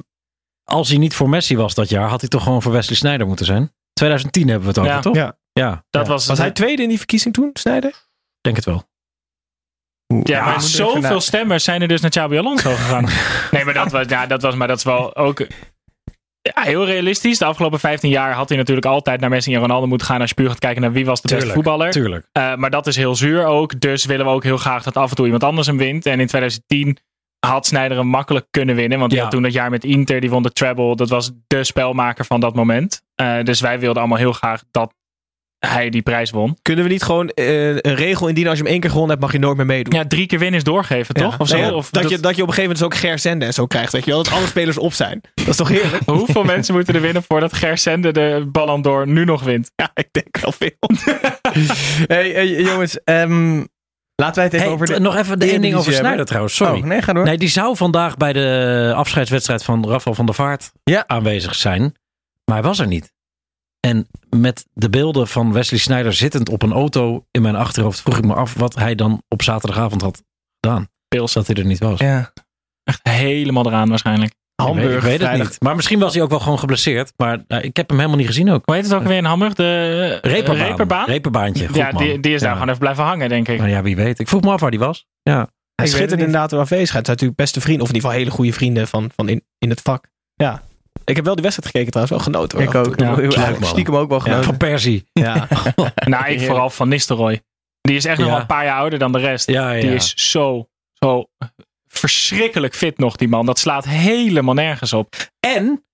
[0.65, 3.27] als hij niet voor Messi was dat jaar, had hij toch gewoon voor Wesley Sneijder
[3.27, 3.73] moeten zijn?
[3.93, 4.99] 2010 hebben we het over, Ja.
[4.99, 5.15] toch?
[5.15, 5.37] Ja.
[5.53, 7.93] Ja, Dat was, was hij tweede in die verkiezing toen, Snijder?
[8.41, 8.83] denk het wel.
[10.23, 13.09] Ja, maar zoveel stemmers zijn er dus naar Xabi Alonso gegaan.
[13.51, 15.39] nee, maar dat was, ja, dat was, maar dat is wel ook
[16.41, 17.37] ja, heel realistisch.
[17.37, 20.29] De afgelopen 15 jaar had hij natuurlijk altijd naar Messi en Ronaldo moeten gaan als
[20.29, 21.91] je puur gaat kijken naar wie was de beste voetballer.
[21.91, 22.27] Tuurlijk.
[22.31, 23.79] Eh, maar dat is heel zuur ook.
[23.81, 26.05] Dus willen we ook heel graag dat af en toe iemand anders hem wint.
[26.05, 26.97] En in 2010
[27.45, 28.97] had Sneijder hem makkelijk kunnen winnen.
[28.97, 29.25] Want die Ja.
[29.25, 30.95] had toen dat jaar met Inter, die won de treble.
[30.95, 33.01] Dat was de spelmaker van dat moment.
[33.15, 34.93] Eh, dus wij wilden allemaal heel graag dat
[35.59, 36.57] hij die prijs won.
[36.61, 39.21] Kunnen we niet gewoon eh, een regel indienen als je hem één keer gewonnen hebt,
[39.23, 39.93] mag je nooit meer meedoen?
[39.99, 41.31] Ja, drie keer winnen is doorgeven, toch?
[41.31, 41.37] Ja.
[41.39, 41.57] Of zo?
[41.57, 43.45] Nee, Of dat, dat- je, dat je op een gegeven moment dus ook Ger Zende
[43.45, 43.91] en zo krijgt.
[43.91, 44.23] Weet je wel?
[44.23, 45.21] Dat alle spelers op zijn.
[45.33, 46.03] Dat is toch heerlijk?
[46.19, 49.71] Hoeveel mensen moeten er winnen voordat Ger Sende de Ballon d'Or nu nog wint?
[49.75, 50.71] Ja, ik denk wel veel.
[52.07, 53.63] Hey, hey, jongens, ehm,
[54.15, 56.25] laten wij het even Hey, over de nog even de één ding over hebben.
[56.25, 56.55] trouwens.
[56.55, 56.79] Sorry.
[56.79, 57.23] Oh, nee, ga door.
[57.23, 61.03] Nee, die zou vandaag bij de afscheidswedstrijd van Rafael van der Vaart Ja.
[61.07, 61.81] aanwezig zijn.
[62.45, 63.13] Maar hij was er niet.
[63.79, 68.17] En met de beelden van Wesley Sneijder zittend op een auto in mijn achterhoofd vroeg
[68.17, 70.23] ik me af wat hij dan op zaterdagavond had
[70.61, 70.87] gedaan.
[71.07, 71.33] Pils.
[71.33, 71.99] Dat hij er niet was.
[71.99, 72.31] Ja.
[72.83, 74.33] Echt helemaal eraan waarschijnlijk.
[74.55, 75.55] Ik weet, ik weet het niet.
[75.61, 77.13] Maar misschien was hij ook wel gewoon geblesseerd.
[77.17, 78.61] Maar nou, ik heb hem helemaal niet gezien ook.
[78.65, 79.53] Hoe heet het ook weer in Hamburg?
[79.53, 80.67] De eh, Reperbaan.
[80.67, 81.05] Reperbaan?
[81.05, 81.67] Reperbaantje.
[81.67, 82.53] Goed, ja, die, die is daar Ja.
[82.55, 83.59] gewoon even blijven hangen, denk ik.
[83.59, 84.19] Maar ja, wie weet.
[84.19, 85.05] Ik vroeg me af waar die was.
[85.23, 85.47] Ja.
[85.75, 87.05] Hij schittert inderdaad door afwezigheid.
[87.05, 89.43] Hij is natuurlijk beste vriend, of in ieder geval hele goede vrienden van, van in,
[89.57, 90.07] in het vak.
[90.35, 90.61] Ja.
[91.05, 92.57] Ik heb wel die wedstrijd gekeken trouwens, wel genoten.
[92.59, 92.67] hoor.
[92.67, 92.99] Ik ook.
[92.99, 93.69] Ja, Heel- leuk, man.
[93.69, 94.23] stiekem ook wel Ja.
[94.23, 94.43] genoten.
[94.43, 95.09] Van Persie.
[95.13, 95.47] Ja.
[96.05, 97.41] nou, ik vooral van Nistelrooy.
[97.81, 99.47] Die is echt nog wel een paar jaar ouder dan de rest.
[99.49, 99.81] Ja, ja.
[99.81, 101.25] Die is zo, zo
[101.99, 103.45] verschrikkelijk fit nog, die man.
[103.45, 105.15] Dat slaat helemaal nergens op.
[105.39, 105.85] En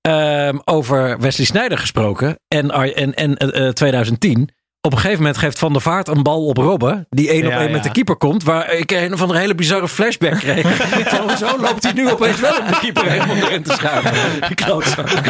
[0.00, 2.38] ehm, over Wesley Sneijder gesproken.
[2.48, 4.50] En, en, en eh, eh, 2010.
[4.82, 7.06] Op een gegeven moment geeft Van der Vaart een bal op Robben.
[7.08, 7.70] Die één op één ja.
[7.70, 8.42] met de keeper komt.
[8.42, 10.76] Waar ik een van de hele bizarre flashback kreeg.
[11.14, 14.12] van hoezo loopt hij nu opeens wel op de keeper helemaal erin te schuiven.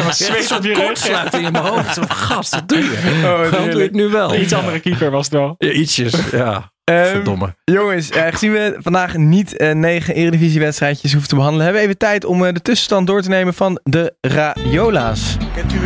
[0.05, 0.85] Een switch op je rug.
[0.85, 1.93] kortsluiting in mijn hoofd.
[1.93, 3.21] Zo, Gast, wat doe je?
[3.23, 4.35] Oh, Waarom doe je het nu wel?
[4.35, 5.55] Iets andere keeper was het wel.
[5.57, 6.70] Ja, ietsjes, ja.
[6.83, 7.55] Ehm, Verdomme.
[7.63, 11.99] Jongens, eh, gezien we vandaag niet eh, negen eredivisiewedstrijdjes hoeven te behandelen, hebben we even
[11.99, 15.37] tijd om eh, de tussenstand door te nemen van de Rayola's.
[15.55, 15.79] Kent u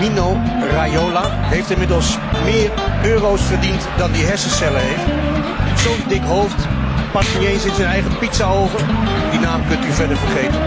[0.00, 0.36] Mino
[0.70, 1.22] Raiola?
[1.28, 2.70] Heeft inmiddels meer
[3.04, 5.80] euro's verdiend dan die hersencellen heeft.
[5.80, 6.66] Zo'n dik hoofd,
[7.12, 8.86] past niet eens in zijn eigen pizzaoven.
[9.30, 10.60] Die naam kunt u verder vergeten.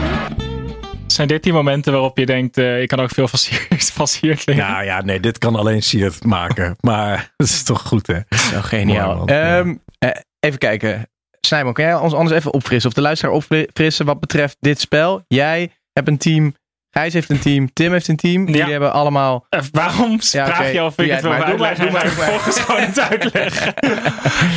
[1.16, 4.66] Zijn dit die momenten waarop je denkt, eh, ik kan ook veel versierd liggen?
[4.74, 6.76] Nou ja, nee, dit kan alleen Siert maken.
[6.80, 8.20] Maar het is toch goed, hè?
[8.30, 9.16] Zo geniaal.
[9.16, 9.38] Mooi, man.
[9.38, 9.58] Ja.
[9.58, 10.10] Ehm, eh,
[10.40, 11.10] even kijken.
[11.42, 12.90] Snijman, kan jij ons anders even opfrissen?
[12.90, 15.24] Of de luisteraar opfrissen wat betreft dit spel?
[15.28, 16.56] Jij hebt een team.
[16.90, 17.74] Gijs heeft een team.
[17.74, 18.48] Tim heeft een team.
[18.48, 19.46] Jullie hebben allemaal...
[19.50, 21.84] Eh, waarom Ja, vraag je of ik Doe het wil uitleggen?
[21.84, 22.16] doe maar, doe maar.
[22.24, 23.74] vervolgens gewoon het uitleggen.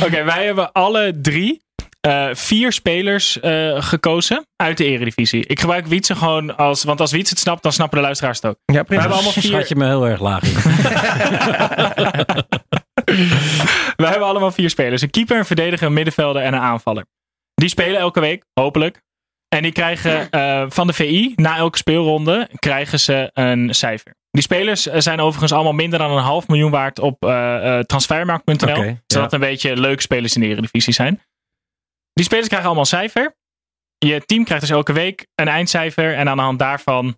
[0.03, 1.61] Oké, wij hebben alle drie
[1.99, 5.45] eh, vier spelers eh, gekozen uit de eredivisie.
[5.45, 6.83] Ik gebruik Wietse gewoon als...
[6.83, 8.57] Want als Wietse het snapt, dan snappen de luisteraars het ook.
[8.65, 10.41] Ja, We hebben allemaal Schat vier, je me heel erg laag
[13.95, 15.01] we hebben allemaal vier spelers.
[15.01, 17.05] Een keeper, een verdediger, een middenvelder en een aanvaller.
[17.53, 19.01] Die spelen elke week, hopelijk.
[19.47, 24.15] En die krijgen eh, van de VI, na elke speelronde, krijgen ze een cijfer.
[24.31, 27.17] Die spelers zijn overigens allemaal minder dan een half miljoen waard op
[27.87, 28.97] transfermarkt.nl.
[29.07, 29.37] Zodat ja.
[29.37, 31.21] een beetje leuke spelers in de Eredivisie zijn.
[32.19, 33.35] Die spelers krijgen allemaal een cijfer.
[33.97, 36.15] Je team krijgt dus elke week een eindcijfer.
[36.15, 37.17] En aan de hand daarvan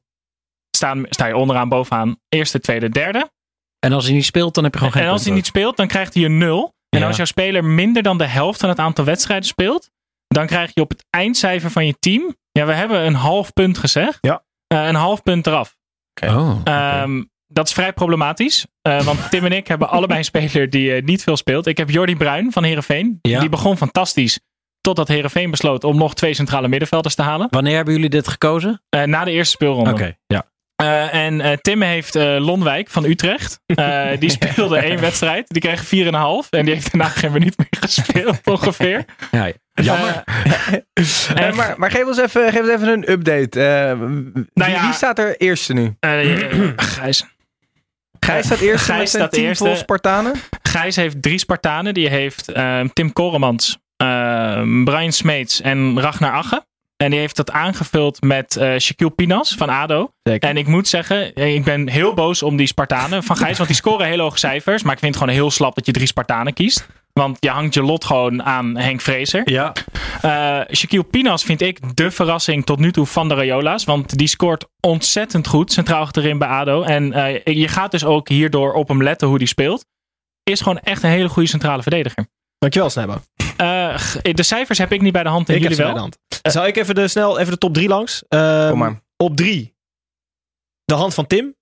[0.78, 3.32] staan, sta je onderaan, bovenaan, eerste, tweede, derde.
[3.80, 5.78] En als hij niet speelt, dan heb je gewoon geen En als hij niet speelt,
[5.78, 6.74] dan krijgt hij een nul.
[6.90, 7.08] En Ja.
[7.08, 9.90] als jouw speler minder dan de helft van het aantal wedstrijden speelt,
[10.28, 12.36] dan krijg je op het eindcijfer van je team.
[12.52, 14.18] Ja, we hebben een half punt gezegd.
[14.22, 14.44] Ja.
[14.68, 15.76] Eh, een half punt eraf.
[16.24, 16.72] Oh, oké.
[16.72, 18.66] Ehm, dat is vrij problematisch.
[18.82, 21.66] eh, want Tim en ik hebben allebei een speler die eh, niet veel speelt.
[21.66, 23.20] Ik heb Jordi Bruin van Herenveen.
[23.22, 23.40] Ja.
[23.40, 24.40] Die begon fantastisch.
[24.82, 27.48] Totdat Herenveen besloot om nog twee centrale middenvelders te halen.
[27.50, 28.82] Wanneer hebben jullie dit gekozen?
[28.90, 29.92] Eh, na de eerste speelronde.
[29.92, 30.50] Oké, ja.
[30.76, 33.60] Eh, en eh, Tim heeft eh, Lonwijk van Utrecht.
[33.76, 35.46] Eh, die speelde één wedstrijd.
[35.48, 35.90] Die kreeg 4,5.
[36.50, 39.06] En die heeft daarna geen minuut meer gespeeld ongeveer.
[39.32, 40.24] Ja, jammer.
[41.56, 43.64] Maar, maar geef ons even, geef ons even een update.
[43.66, 44.82] Eh, wie, Nou ja.
[44.86, 45.96] wie staat er eerste nu?
[46.00, 46.20] Eh,
[46.76, 47.26] Gijs.
[48.20, 49.66] Gijs staat eerste Gijs met zijn staat team eerste.
[49.66, 50.34] vol Spartanen.
[50.62, 51.94] Gijs heeft drie Spartanen.
[51.94, 52.52] Die heeft
[52.94, 53.78] Tim Koremans,
[54.84, 56.64] Brian Smeets en Ragnar Agge.
[56.98, 60.12] En die heeft dat aangevuld met eh Shaquille Pinas van ADO.
[60.24, 63.56] En ik moet zeggen, eh, ik ben heel boos om die Spartanen van Gijs.
[63.58, 64.84] Want die scoren heel hoge cijfers.
[64.84, 66.88] Maar ik vind het gewoon heel slap dat je drie Spartanen kiest.
[67.14, 69.50] Want je hangt je lot gewoon aan Henk Vrezer.
[69.50, 69.74] Ja.
[70.22, 73.84] Eh Shaquille Pinas vind ik de verrassing tot nu toe van de Rayola's.
[73.84, 76.82] Want die scoort ontzettend goed centraal achterin bij ADO.
[76.82, 77.06] En
[77.44, 79.86] je gaat dus ook hierdoor op hem letten hoe die speelt.
[80.44, 82.28] Is gewoon echt een hele goede centrale verdediger.
[82.58, 83.22] Dankjewel, Snijbo.
[83.62, 85.94] Eh, g- de cijfers heb ik niet bij de hand en Ik heb jullie ze
[85.94, 86.02] wel.
[86.02, 86.54] bij de hand.
[86.54, 88.24] Zal ik even de, snel even de top 3 langs?
[88.28, 89.02] Ehm, Kom maar.
[89.18, 89.76] Op 3.
[90.84, 91.56] De hand van Tim.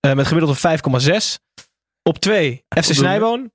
[0.00, 1.38] eh, met gemiddeld een 5,6.
[2.02, 2.64] Op 2.
[2.68, 3.52] FC Snijboon.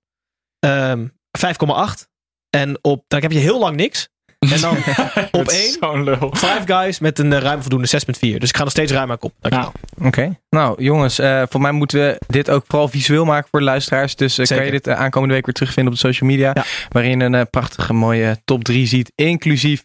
[0.59, 2.09] ehm 5,8.
[2.49, 4.09] En op, dan heb je heel lang niks.
[4.49, 4.77] En dan
[5.31, 5.77] op Dat is 1.
[5.79, 6.29] Zo'n lul.
[6.33, 8.19] Five Guys met een eh, ruim voldoende 6,4.
[8.19, 9.33] Dus ik ga nog steeds ruim aan kop.
[9.39, 9.71] Dankjewel.
[10.03, 10.39] Oké.
[10.49, 14.15] Nou, jongens, eh voor mij moeten we dit ook vooral visueel maken voor de luisteraars.
[14.15, 16.53] Dus eh, kan je dit aankomende week weer terugvinden op de social media.
[16.89, 19.83] Waarin je een prachtige mooie top 3 ziet, inclusief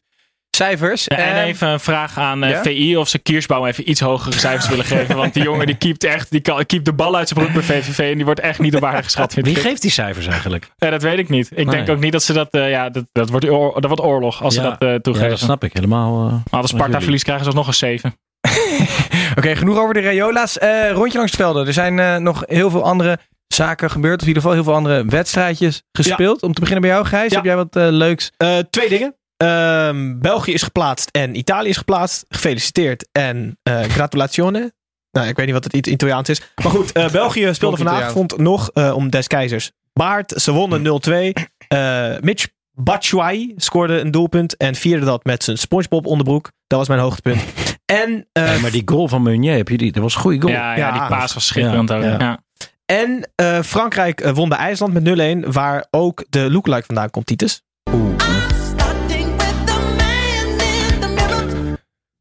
[0.56, 1.04] cijfers.
[1.04, 2.62] Ja, en Eh, even een vraag aan eh, ja?
[2.62, 5.16] VI of ze Kiersbaum even iets hogere cijfers willen geven.
[5.16, 7.62] Want die jongen die keept echt die kan, keept de bal uit zijn broek bij
[7.62, 9.34] VVV en die wordt echt niet op waarde geschat.
[9.34, 9.58] Wie ik.
[9.58, 10.70] geeft die cijfers eigenlijk?
[10.76, 11.50] Ja, dat weet ik niet.
[11.50, 11.76] Ik Nee.
[11.76, 12.48] denk ook niet dat ze dat.
[12.50, 14.62] eh, ja, dat, dat, wordt, oor- dat wordt oorlog als Ja.
[14.62, 15.28] ze dat eh, toegeven.
[15.28, 16.26] Ja, dat snap ik helemaal.
[16.28, 18.14] eh, Maar als Sparta verlies krijgen ze alsnog een 7.
[19.38, 20.58] Oké, genoeg over de Rayola's.
[20.58, 21.66] Eh, rondje langs het velden.
[21.66, 24.14] Er zijn eh, nog heel veel andere zaken gebeurd.
[24.16, 26.42] Of in ieder geval heel veel andere wedstrijdjes gespeeld.
[26.42, 27.30] Om te beginnen bij jou, Gijs.
[27.30, 27.36] Ja.
[27.36, 28.30] Heb jij wat eh, leuks?
[28.36, 29.14] Eh, twee dingen.
[29.36, 32.24] Ehm, België is geplaatst en Italië is geplaatst.
[32.28, 34.72] Gefeliciteerd en eh gratulazione.
[35.10, 36.42] Nou, ik weet niet wat het It- Italiaans is.
[36.62, 40.32] Maar goed, eh, België speelde vanavond nog eh, om des keizers baard.
[40.36, 41.32] Ze wonnen 0-2.
[41.68, 46.50] Eh Mitch Batshuayi scoorde een doelpunt en vierde dat met zijn Spongebob onderbroek.
[46.66, 47.40] Dat was mijn hoogtepunt.
[47.86, 49.92] En, eh, Nee, maar die goal van Meunier, heb je die?
[49.92, 50.52] Dat was een goede goal.
[50.52, 52.18] Ja, ja, die paas was schitterend Ja, ja.
[52.18, 52.42] Ja.
[52.86, 55.02] en eh, Frankrijk won bij IJsland met
[55.46, 57.62] 0-1, waar ook de lookalike vandaan komt, Titus.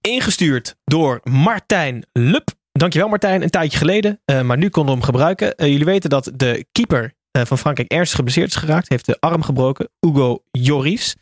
[0.06, 2.49] Ingestuurd door Martijn Lup.
[2.72, 4.22] Dankjewel Martijn, een tijdje geleden.
[4.26, 5.56] Eh, maar nu konden we hem gebruiken.
[5.56, 8.89] Eh, jullie weten dat de keeper eh, van Frankrijk ernstig geblesseerd is geraakt.
[8.89, 9.89] Heeft de arm gebroken.
[9.99, 11.16] Hugo Joris.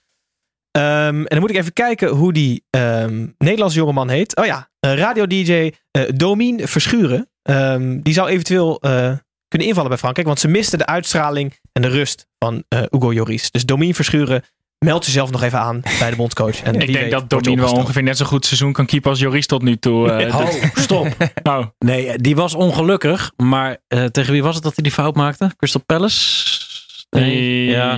[0.71, 4.35] Ehm, en dan moet ik even kijken hoe die ehm, Nederlandse jongeman heet.
[4.35, 5.71] Oh ja, radio-dj
[6.15, 7.29] Domien Verschuren.
[7.41, 8.79] Ehm, die zou eventueel
[9.47, 10.27] kunnen invallen bij Frankrijk.
[10.27, 13.51] Want ze misten de uitstraling en de rust van Hugo Joris.
[13.51, 14.43] Dus Domien Verschuren,
[14.83, 16.61] meld jezelf nog even aan bij de bondscoach.
[16.61, 19.19] En Ik denk weet dat Domien wel ongeveer net zo goed seizoen kan keepen als
[19.19, 20.11] Joris tot nu toe.
[20.11, 21.07] eh, Oh, dus- stop.
[21.43, 21.65] Oh.
[21.79, 23.31] Nee, die was ongelukkig.
[23.37, 25.51] Maar eh, tegen wie was het dat hij die fout maakte?
[25.57, 26.61] Crystal Palace?
[27.13, 27.97] Nee, ja.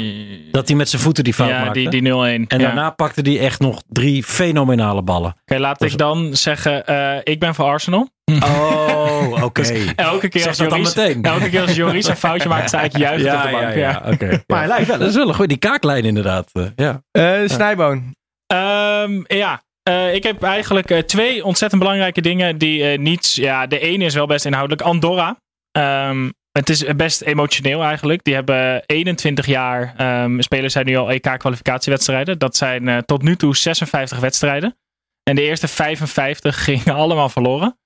[0.52, 1.80] Dat hij met zijn voeten die fout Ja, maakte.
[1.80, 2.06] die, die 0-1.
[2.16, 2.58] En Ja.
[2.58, 5.36] daarna pakte hij echt nog drie fenomenale ballen.
[5.42, 8.10] Oké, laat ik dan zeggen, eh, ik ben voor Arsenal.
[8.44, 9.62] Oh, oké.
[9.62, 11.24] Dus elke keer Zeg als Joris, meteen.
[11.24, 13.76] elke keer als Joris een foutje maakt, sta ik juist op de bank.
[13.76, 14.42] Ja, oké.
[14.48, 14.98] Maar hij lijkt wel.
[15.00, 16.50] Dat is wel een goede die kaaklijn inderdaad.
[16.54, 17.02] eh, ja.
[17.12, 18.14] Eh Snijboon.
[18.48, 19.64] Ehm, ja.
[19.84, 23.34] Eh, ik heb eigenlijk eh, twee ontzettend belangrijke dingen die eh, niet...
[23.34, 24.82] Ja, de ene is wel best inhoudelijk.
[24.82, 25.38] Andorra.
[25.72, 28.24] Ehm, het is best emotioneel eigenlijk.
[28.24, 29.94] Die hebben 21 jaar...
[29.98, 32.40] ehm spelen zij nu al EK-kwalificatiewedstrijden.
[32.40, 34.78] Dat zijn eh, tot nu toe 56 wedstrijden.
[35.24, 37.78] En de eerste 55 gingen allemaal verloren.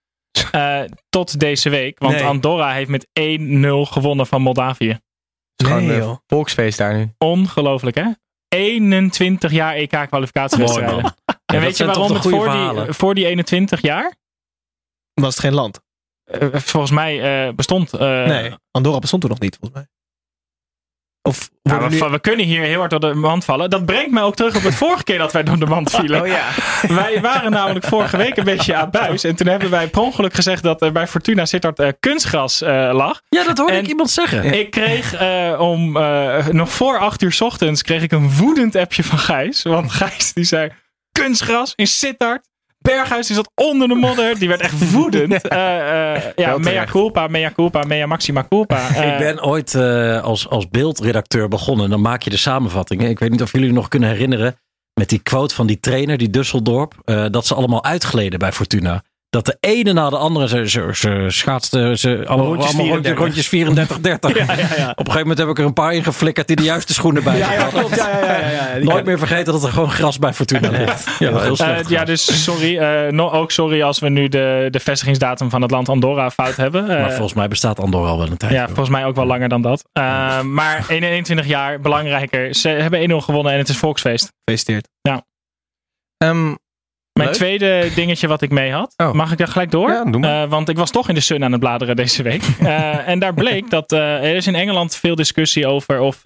[0.51, 1.99] Eh, tot deze week.
[1.99, 2.24] Want Nee.
[2.24, 3.09] Andorra heeft met 1-0
[3.91, 4.99] gewonnen van Moldavië.
[5.55, 6.17] Gewoon Nee, een joh.
[6.28, 7.11] volksfeest daar nu.
[7.17, 8.05] Ongelooflijk, hè?
[8.47, 11.03] 21 jaar EK-kwalificatiewedstrijden.
[11.03, 11.13] En
[11.45, 14.15] dat weet je zijn waarom het voor die, voor die 21 jaar?
[15.13, 15.80] Was het geen land?
[16.32, 17.93] Eh, volgens mij eh, bestond.
[17.93, 19.89] eh, nee, Andorra bestond toen nog niet, volgens mij.
[21.21, 23.69] Of nou, we, nu- we kunnen hier heel hard door de mand vallen.
[23.69, 26.21] Dat brengt mij ook terug op het vorige keer dat wij door de mand vielen.
[26.21, 26.47] Oh ja.
[27.01, 29.23] Wij waren namelijk vorige week een beetje aan buis.
[29.23, 32.59] En toen hebben wij per ongeluk gezegd dat er bij Fortuna Sittard eh, kunstgras
[32.91, 33.21] lag.
[33.30, 34.43] Ja, dat hoorde En ik iemand zeggen.
[34.53, 35.21] Ik kreeg
[35.59, 35.91] om
[36.51, 39.63] nog voor acht uur 's ochtends kreeg ik een woedend appje van Gijs.
[39.63, 40.71] Want Gijs die zei
[41.11, 42.49] kunstgras in Sittard.
[42.95, 44.39] Berghuis die zat onder de modder.
[44.39, 45.47] Die werd echt woedend.
[45.47, 48.77] Eh, eh, ja, mea culpa, mea culpa, mea maxima culpa.
[48.95, 51.89] Eh, ik ben ooit eh, als, als beeldredacteur begonnen.
[51.89, 53.09] Dan maak je de samenvattingen.
[53.09, 54.55] Ik weet niet of jullie nog kunnen herinneren.
[54.93, 56.93] Met die quote van die trainer, die Dusseldorp.
[57.05, 59.03] eh, dat ze allemaal uitgleden bij Fortuna.
[59.30, 63.17] Dat de ene na de andere, ze, ze, ze schaatste ze, alle, Rondjes allemaal 34.
[63.17, 64.36] rondjes 34, 30.
[64.38, 64.63] Ja, ja, ja.
[64.65, 67.38] Op een gegeven moment heb ik er een paar ingeflikkerd die de juiste schoenen bij
[67.38, 67.80] Ja, ja, hadden.
[67.80, 67.95] klopt.
[67.95, 68.73] Ja, ja, ja, ja, ja.
[68.75, 71.05] Die- Nooit meer vergeten dat er gewoon gras bij Fortuna ligt.
[71.19, 71.89] Ja, heel Eh, slecht.
[71.89, 72.77] ja, dus sorry.
[72.77, 76.55] eh, no- ook sorry als we nu de, de vestigingsdatum van het land Andorra fout
[76.55, 76.89] hebben.
[76.89, 78.51] Eh, maar volgens mij bestaat Andorra al wel een tijd.
[78.51, 79.84] ja, volgens mij ook wel langer dan dat.
[79.91, 82.55] Eh, maar 21 jaar, belangrijker.
[82.55, 84.32] Ze hebben 1-0 gewonnen en het is volksfeest.
[84.45, 84.88] Gefeliciteerd.
[85.01, 85.23] Ja.
[86.17, 86.55] Ehm,
[87.20, 87.39] Mijn leuk.
[87.39, 88.93] tweede dingetje wat ik mee had.
[88.97, 89.11] Oh.
[89.11, 89.89] Mag ik daar gelijk door?
[89.89, 90.43] Ja, doe maar.
[90.43, 92.43] Eh, want ik was toch in de Sun aan het bladeren deze week.
[92.59, 96.22] Eh, en daar bleek dat eh, er is in Engeland veel discussie over of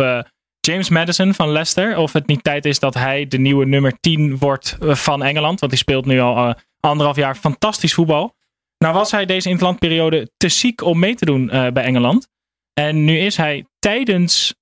[0.59, 4.37] James Madison van Leicester, of het niet tijd is dat hij de nieuwe nummer 10
[4.37, 5.59] wordt van Engeland.
[5.59, 8.35] Want die speelt nu al anderhalf jaar fantastisch voetbal.
[8.77, 12.27] Nou was hij deze interlandperiode te ziek om mee te doen bij Engeland.
[12.73, 14.53] En nu is hij tijdens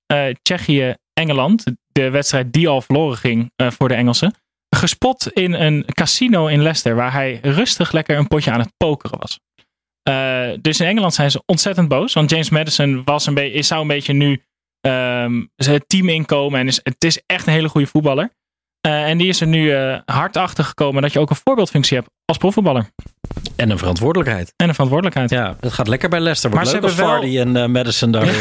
[0.41, 4.33] Tsjechië-Engeland, de wedstrijd die al verloren ging voor de Engelsen,
[4.81, 9.19] gespot in een casino in Leicester, waar hij rustig lekker een potje aan het pokeren
[9.19, 9.39] was.
[10.03, 13.81] Eh, dus in Engeland zijn ze ontzettend boos, want James Madison was een beetje, zou
[13.81, 14.43] een beetje nu
[14.81, 18.29] ehm, het team inkomen en is, het is echt een hele goede voetballer.
[18.81, 21.97] Eh, en die is er nu eh, hard achter gekomen dat je ook een voorbeeldfunctie
[21.97, 22.89] hebt als profvoetballer.
[23.55, 24.53] En een verantwoordelijkheid.
[24.55, 25.29] En een verantwoordelijkheid.
[25.29, 26.49] Ja, dat gaat lekker bij Leicester.
[26.49, 28.27] Wordt Maar ze leuk als hebben wel- Vardy en Madison daar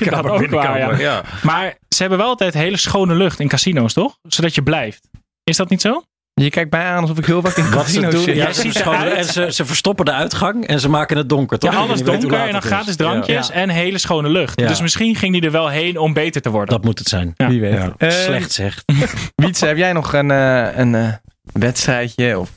[0.00, 1.24] in ook waar, ja.
[1.42, 4.18] Maar ze hebben wel altijd hele schone lucht in casino's, toch?
[4.22, 5.08] Zodat je blijft.
[5.50, 6.02] Is dat niet zo?
[6.34, 8.36] Je kijkt mij aan alsof ik heel vaak in Wat ze doen, zit.
[8.36, 8.80] ja, ze,
[9.16, 11.72] en ze, ze verstoppen de uitgang en ze maken het donker, toch?
[11.72, 13.52] Ja, alles donker en dan gratis drankjes Ja.
[13.54, 14.60] en hele schone lucht.
[14.60, 14.68] Ja.
[14.68, 16.74] Dus misschien ging hij er wel heen om beter te worden.
[16.74, 17.32] Dat moet het zijn.
[17.36, 17.48] Ja.
[17.48, 17.72] Wie weet.
[17.72, 17.94] Ja.
[17.98, 18.82] Eh, Slecht zeg.
[19.34, 21.12] Wietse, heb jij nog een, eh, een eh,
[21.52, 22.50] wedstrijdje of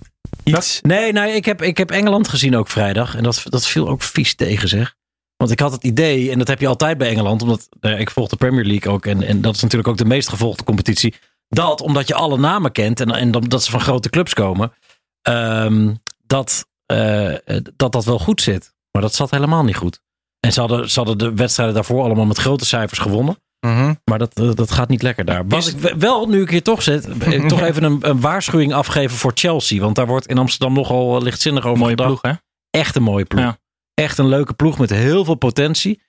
[0.44, 0.80] iets?
[0.82, 3.16] Nee, nee ik, heb, ik heb Engeland gezien ook vrijdag.
[3.16, 4.96] En dat, dat viel ook vies tegen, zeg.
[5.38, 8.30] Want ik had het idee, en dat heb je altijd bij Engeland, omdat ik volg
[8.30, 9.06] de Premier League ook.
[9.06, 11.14] En, en dat is natuurlijk ook de meest gevolgde competitie.
[11.50, 14.74] Dat, omdat je alle namen kent en, en dat ze van grote clubs komen,
[15.22, 15.94] ehm,
[16.26, 17.34] dat, eh,
[17.76, 18.74] dat dat wel goed zit.
[18.92, 20.02] Maar dat zat helemaal niet goed.
[20.40, 23.38] En ze hadden, ze hadden de wedstrijden daarvoor allemaal met grote cijfers gewonnen.
[23.60, 23.94] Mhm.
[24.06, 25.48] Maar dat, eh, dat gaat niet lekker daar.
[25.48, 28.74] Was ik we- wel, nu ik hier toch zit, eh, toch even een, een waarschuwing
[28.74, 29.82] afgeven voor Chelsea.
[29.82, 32.10] Want daar wordt in Amsterdam nogal lichtzinnig over Mooie gedacht.
[32.10, 32.40] ploeg, hè?
[32.80, 33.42] Echt een mooie ploeg.
[33.44, 33.58] Ja.
[33.94, 36.02] Echt een leuke ploeg met heel veel potentie.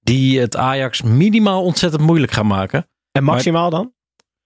[0.00, 2.88] Die het Ajax minimaal ontzettend moeilijk gaan maken.
[3.12, 3.92] En maximaal dan?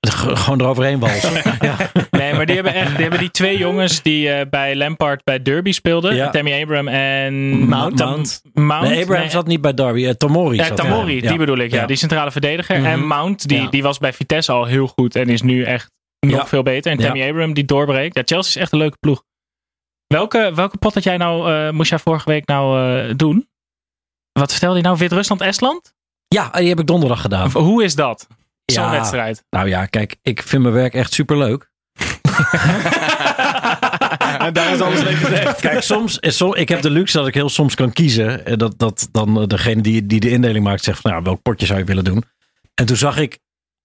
[0.11, 1.32] Gewoon eroverheen walsen.
[1.66, 1.76] ja.
[2.11, 5.42] Nee, maar die hebben echt die, hebben die twee jongens die eh, bij Lampard bij
[5.42, 6.14] Derby speelden.
[6.14, 6.30] Ja.
[6.30, 7.34] Tammy Abraham en
[7.68, 7.98] Mount.
[7.98, 8.42] Mount.
[8.55, 8.88] Mount?
[8.88, 10.07] Nee, Abraham Nee, zat niet bij Derby.
[10.07, 11.28] eh, Tomori Ja, zat Tamori, daar.
[11.30, 11.70] die bedoel ik.
[11.70, 11.86] Ja, Ja.
[11.86, 12.76] die centrale verdediger.
[12.78, 12.86] Mhm.
[12.86, 13.68] En Mount, die, Ja.
[13.68, 15.90] die was bij Vitesse al heel goed en is nu echt
[16.20, 16.46] nog Ja.
[16.46, 16.92] veel beter.
[16.92, 17.05] En Ja.
[17.05, 18.16] Tammy Abraham die doorbreekt.
[18.16, 19.22] Ja, Chelsea is echt een leuke ploeg.
[20.07, 23.48] Welke, welke pot had jij nou, eh, moest jij vorige week nou eh, doen?
[24.32, 24.96] Wat vertelde je nou?
[24.98, 25.94] Wit-Rusland-Estland?
[26.28, 27.46] Ja, die heb ik donderdag gedaan.
[27.46, 28.26] Of Hoe is dat?
[28.65, 28.91] Zo'n Ja.
[28.91, 29.45] wedstrijd.
[29.51, 31.71] Nou ja, kijk, ik vind mijn werk echt superleuk.
[34.39, 35.61] En daar is alles mee gezegd.
[35.61, 38.47] Kijk, soms, is som- ik heb de luxe dat ik heel soms kan kiezen.
[38.47, 41.43] En Dat, dat dan eh, degene die, die de indeling maakt zegt van nou, welk
[41.43, 42.25] potje zou je willen doen.
[42.75, 43.39] En toen zag ik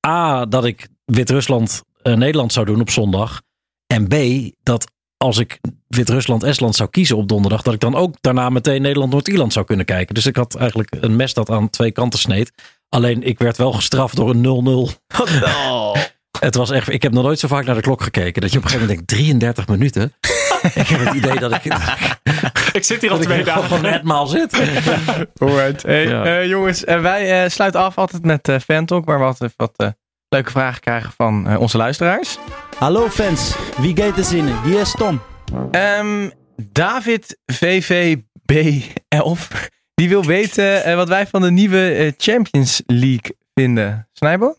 [0.07, 3.41] A, dat ik Wit-Rusland eh, Nederland zou doen op zondag.
[3.87, 4.15] En B,
[4.63, 9.53] dat als ik Wit-Rusland-Estland zou kiezen op donderdag, dat ik dan ook daarna meteen Nederland-Noord-Ierland
[9.53, 10.15] zou kunnen kijken.
[10.15, 12.51] Dus ik had eigenlijk een mes dat aan twee kanten sneed.
[12.89, 14.93] Alleen ik werd wel gestraft door een 0-0.
[16.39, 18.41] Het was echt, ik heb nog nooit zo vaak naar de klok gekeken.
[18.41, 20.13] Dat je op een gegeven moment denkt, 33 minuten.
[20.81, 21.63] ik heb het idee dat ik,
[22.73, 23.81] Ik zit hier al twee dagen.
[23.81, 24.61] net maal zit.
[25.37, 25.83] Alright.
[25.83, 26.25] Hey, Ja.
[26.25, 29.53] eh, jongens, eh, wij eh, sluiten af altijd met eh Fan Talk, waar we altijd
[29.55, 29.93] wat
[30.29, 32.37] leuke vragen krijgen van eh, onze luisteraars.
[32.77, 34.61] Hallo fans, wie gaat er zinnen?
[34.63, 35.21] Hier is Tom.
[35.71, 36.29] Ehm,
[36.71, 38.19] David VVB11,
[40.01, 44.09] die wil weten eh, wat wij van de nieuwe eh, Champions League vinden.
[44.13, 44.55] Snijbo?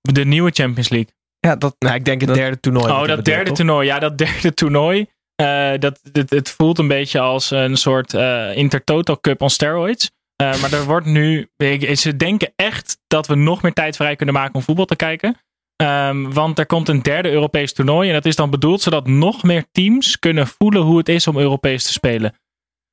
[0.00, 1.12] De nieuwe Champions League.
[1.40, 2.92] Ja, dat, Nou, ik denk het Dat- derde toernooi.
[2.92, 3.56] Oh, dat derde toch?
[3.56, 3.86] toernooi.
[3.86, 5.06] Ja, dat derde toernooi.
[5.34, 10.10] eh, dat, het, het voelt een beetje als een soort eh Intertoto Cup on steroids.
[10.36, 11.48] Eh, maar er wordt nu.
[11.56, 14.96] ik- Ze denken echt dat we nog meer tijd vrij kunnen maken om voetbal te
[14.96, 15.36] kijken.
[15.76, 18.08] Ehm, want er komt een derde Europees toernooi.
[18.08, 21.38] En dat is dan bedoeld zodat nog meer teams kunnen voelen hoe het is om
[21.38, 22.34] Europees te spelen.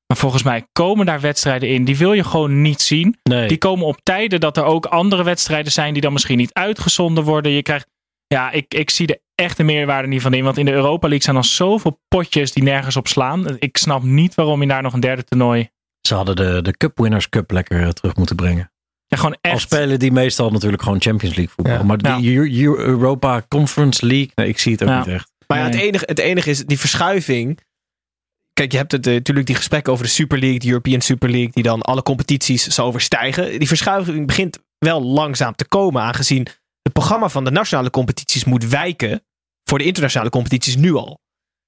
[0.07, 1.85] Maar volgens mij komen daar wedstrijden in.
[1.85, 3.17] Die wil je gewoon niet zien.
[3.23, 3.47] Nee.
[3.47, 7.23] Die komen op tijden dat er ook andere wedstrijden zijn die dan misschien niet uitgezonden
[7.23, 7.51] worden.
[7.51, 7.87] Je krijgt,
[8.27, 10.43] ja, ik, ik zie er echt de meerwaarde niet van in.
[10.43, 13.45] Want in de Europa League zijn dan zoveel potjes die nergens op slaan.
[13.59, 15.69] Ik snap niet waarom je daar nog een derde toernooi.
[16.07, 18.71] Ze hadden de, de Cup Winners Cup lekker eh, terug moeten brengen.
[19.07, 19.61] Ja, gewoon Al echt.
[19.61, 21.75] spelen die meestal natuurlijk gewoon Champions League voetbal.
[21.75, 21.83] Ja.
[21.83, 22.73] Maar die Ja.
[22.77, 24.97] Europa Conference League, nee, ik zie het ook Ja.
[24.97, 25.31] niet echt.
[25.47, 27.59] Maar ja, het, enige, het enige is die verschuiving.
[28.55, 31.29] Kijk, je hebt het, eh, natuurlijk die gesprekken over de Super League, de European Super
[31.29, 33.59] League, die dan alle competities zou overstijgen.
[33.59, 36.47] Die verschuiving begint wel langzaam te komen, aangezien
[36.81, 39.23] het programma van de nationale competities moet wijken
[39.63, 41.19] voor de internationale competities nu al.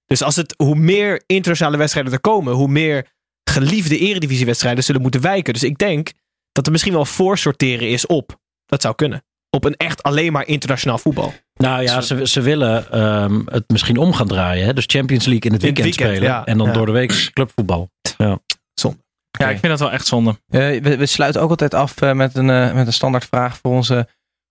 [0.05, 3.07] Dus als het, hoe meer internationale wedstrijden er komen, hoe meer
[3.49, 5.53] geliefde eredivisiewedstrijden zullen moeten wijken.
[5.53, 6.11] Dus ik denk
[6.51, 8.39] dat er misschien wel voorsorteren is op.
[8.65, 9.23] Dat zou kunnen.
[9.49, 11.33] Op een echt alleen maar internationaal voetbal.
[11.57, 14.65] Nou ja, ze, ze willen ehm, het misschien om gaan draaien.
[14.65, 14.73] Hè?
[14.73, 16.37] Dus Champions League in het In het weekend, weekend, spelen.
[16.39, 16.45] ja.
[16.45, 16.73] En dan Ja.
[16.73, 17.89] door de week clubvoetbal.
[18.17, 18.39] Ja.
[18.73, 18.97] Zonde.
[19.39, 20.29] Ja, ik vind dat wel echt zonde.
[20.47, 23.71] Eh, we, we sluiten ook altijd af eh, met, een, eh, met een standaardvraag voor
[23.71, 24.07] onze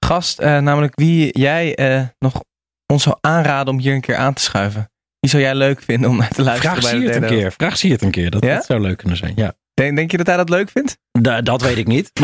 [0.07, 0.39] gast.
[0.39, 2.41] eh, namelijk wie jij eh, nog
[2.93, 4.91] ons zou aanraden om hier een keer aan te schuiven.
[5.21, 7.53] Wie zou jij leuk vinden om naar te luisteren Vraag bij zie het een keer.
[7.53, 8.31] Vraag zie het een keer.
[8.31, 8.55] Dat, Ja?
[8.55, 9.33] dat zou leuk kunnen zijn.
[9.37, 9.55] Ja.
[9.75, 10.99] Denk, denk je dat hij dat leuk vindt?
[11.21, 12.11] Da- dat weet ik niet.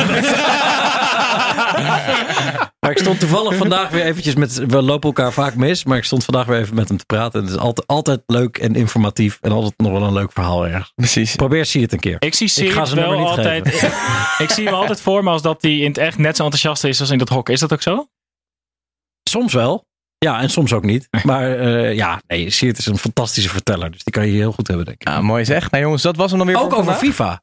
[2.83, 4.55] maar ik stond toevallig vandaag weer eventjes met...
[4.67, 7.41] We lopen elkaar vaak mis, maar ik stond vandaag weer even met hem te praten.
[7.41, 9.39] En het is altijd, altijd leuk en informatief.
[9.41, 10.93] En altijd nog wel een leuk verhaal ergens.
[10.95, 11.37] Precies.
[11.37, 12.17] Probeer zie het een keer.
[12.19, 13.67] Ik zie nummer wel niet altijd.
[14.45, 16.85] ik zie hem altijd voor me als dat hij in het echt net zo enthousiast
[16.85, 17.49] is als in dat hok.
[17.49, 18.07] Is dat ook zo?
[19.31, 19.85] Soms wel.
[20.19, 21.09] Ja, en soms ook niet.
[21.25, 23.91] Maar eh, ja, nee, Siert is een fantastische verteller.
[23.91, 25.09] Dus die kan je heel goed hebben, denk ik.
[25.09, 25.71] Ja, mooi zeg.
[25.71, 27.03] Nou jongens, dat was hem dan weer Ook voor over vandaag.
[27.03, 27.43] FIFA.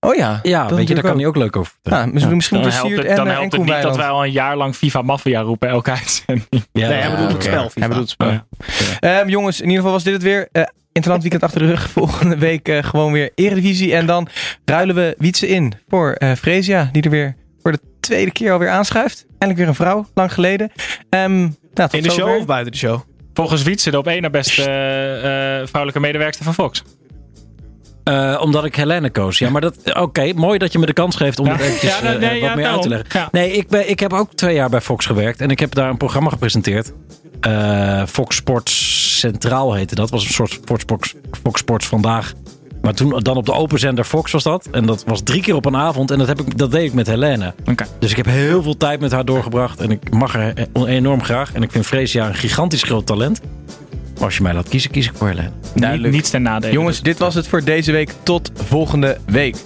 [0.00, 0.38] Oh ja.
[0.42, 2.06] Ja, dat weet je, daar kan hij ook leuk over vertellen.
[2.06, 4.24] Ja, misschien, misschien Dan helpt het, en, dan en helpt het niet dat wij al
[4.24, 6.46] een jaar lang FIFA Mafia roepen elke uitzending.
[6.72, 7.62] Ja, Nee, hij bedoelt het spel.
[7.68, 7.80] FIFA.
[7.80, 8.30] Hij bedoelt het spel.
[8.30, 9.18] Ja.
[9.20, 10.48] Ehm, jongens, in ieder geval was dit het weer.
[10.52, 11.90] Eh Interland weekend achter de rug.
[12.00, 13.94] Volgende week eh, gewoon weer Eredivisie.
[13.94, 14.28] En dan
[14.64, 16.88] ruilen we Wietse in voor eh Fresia.
[16.92, 19.26] Die er weer voor de tweede keer alweer aanschuift.
[19.28, 20.06] Eindelijk weer een vrouw.
[20.14, 20.70] Lang geleden.
[21.10, 22.28] Ehm, nou, tot In de zover.
[22.28, 23.00] show of buiten de show?
[23.34, 24.62] Volgens Wietse de op één na beste
[25.66, 26.82] vrouwelijke medewerkster van Fox.
[28.10, 29.38] Eh, omdat ik Helene koos.
[29.38, 29.76] Ja, maar dat.
[29.94, 31.52] Oké, mooi dat je me de kans geeft om Ja.
[31.52, 33.28] het eventjes Ja, nee, eh, wat ja, meer uit te leggen.
[33.32, 35.40] Nee, ik, ben, ik heb ook twee jaar bij Fox gewerkt.
[35.40, 36.92] En ik heb daar een programma gepresenteerd.
[37.40, 40.10] Eh, Fox Sports Centraal heette dat.
[40.10, 42.32] was een soort Fox, Fox, Fox Sports vandaag.
[42.82, 44.68] Maar toen dan op de open zender Fox was dat.
[44.70, 46.10] En dat was drie keer op een avond.
[46.10, 47.54] En dat, heb ik, dat deed ik met Helene.
[47.98, 49.80] Dus ik heb heel veel tijd met haar doorgebracht.
[49.80, 50.52] En ik mag haar
[50.86, 51.52] enorm graag.
[51.52, 53.40] En ik vind Freesia een gigantisch groot talent.
[54.20, 55.50] Als je mij laat kiezen, kies ik voor Helene.
[55.74, 56.14] Duidelijk.
[56.14, 56.72] Niets ten nadele.
[56.72, 58.10] Jongens, dit was het voor deze week.
[58.22, 59.56] Tot volgende week.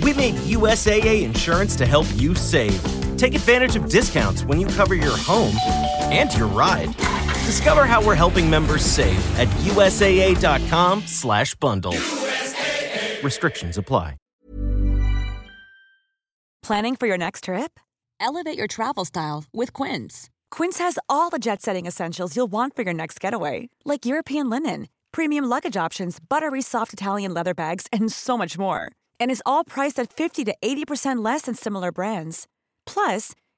[0.00, 2.80] We made USAA insurance to help you save.
[3.16, 5.56] Take advantage of discounts when you cover your home
[6.10, 6.94] and your ride.
[7.46, 11.96] Discover how we're helping members save at USAA.com/bundle.
[13.22, 14.16] Restrictions apply.
[16.66, 17.78] Planning for your next trip?
[18.18, 20.28] Elevate your travel style with Quince.
[20.50, 24.50] Quince has all the jet setting essentials you'll want for your next getaway, like European
[24.50, 28.90] linen, premium luggage options, buttery soft Italian leather bags, and so much more.
[29.20, 32.48] And is all priced at 50 to 80% less than similar brands.
[32.84, 33.30] Plus,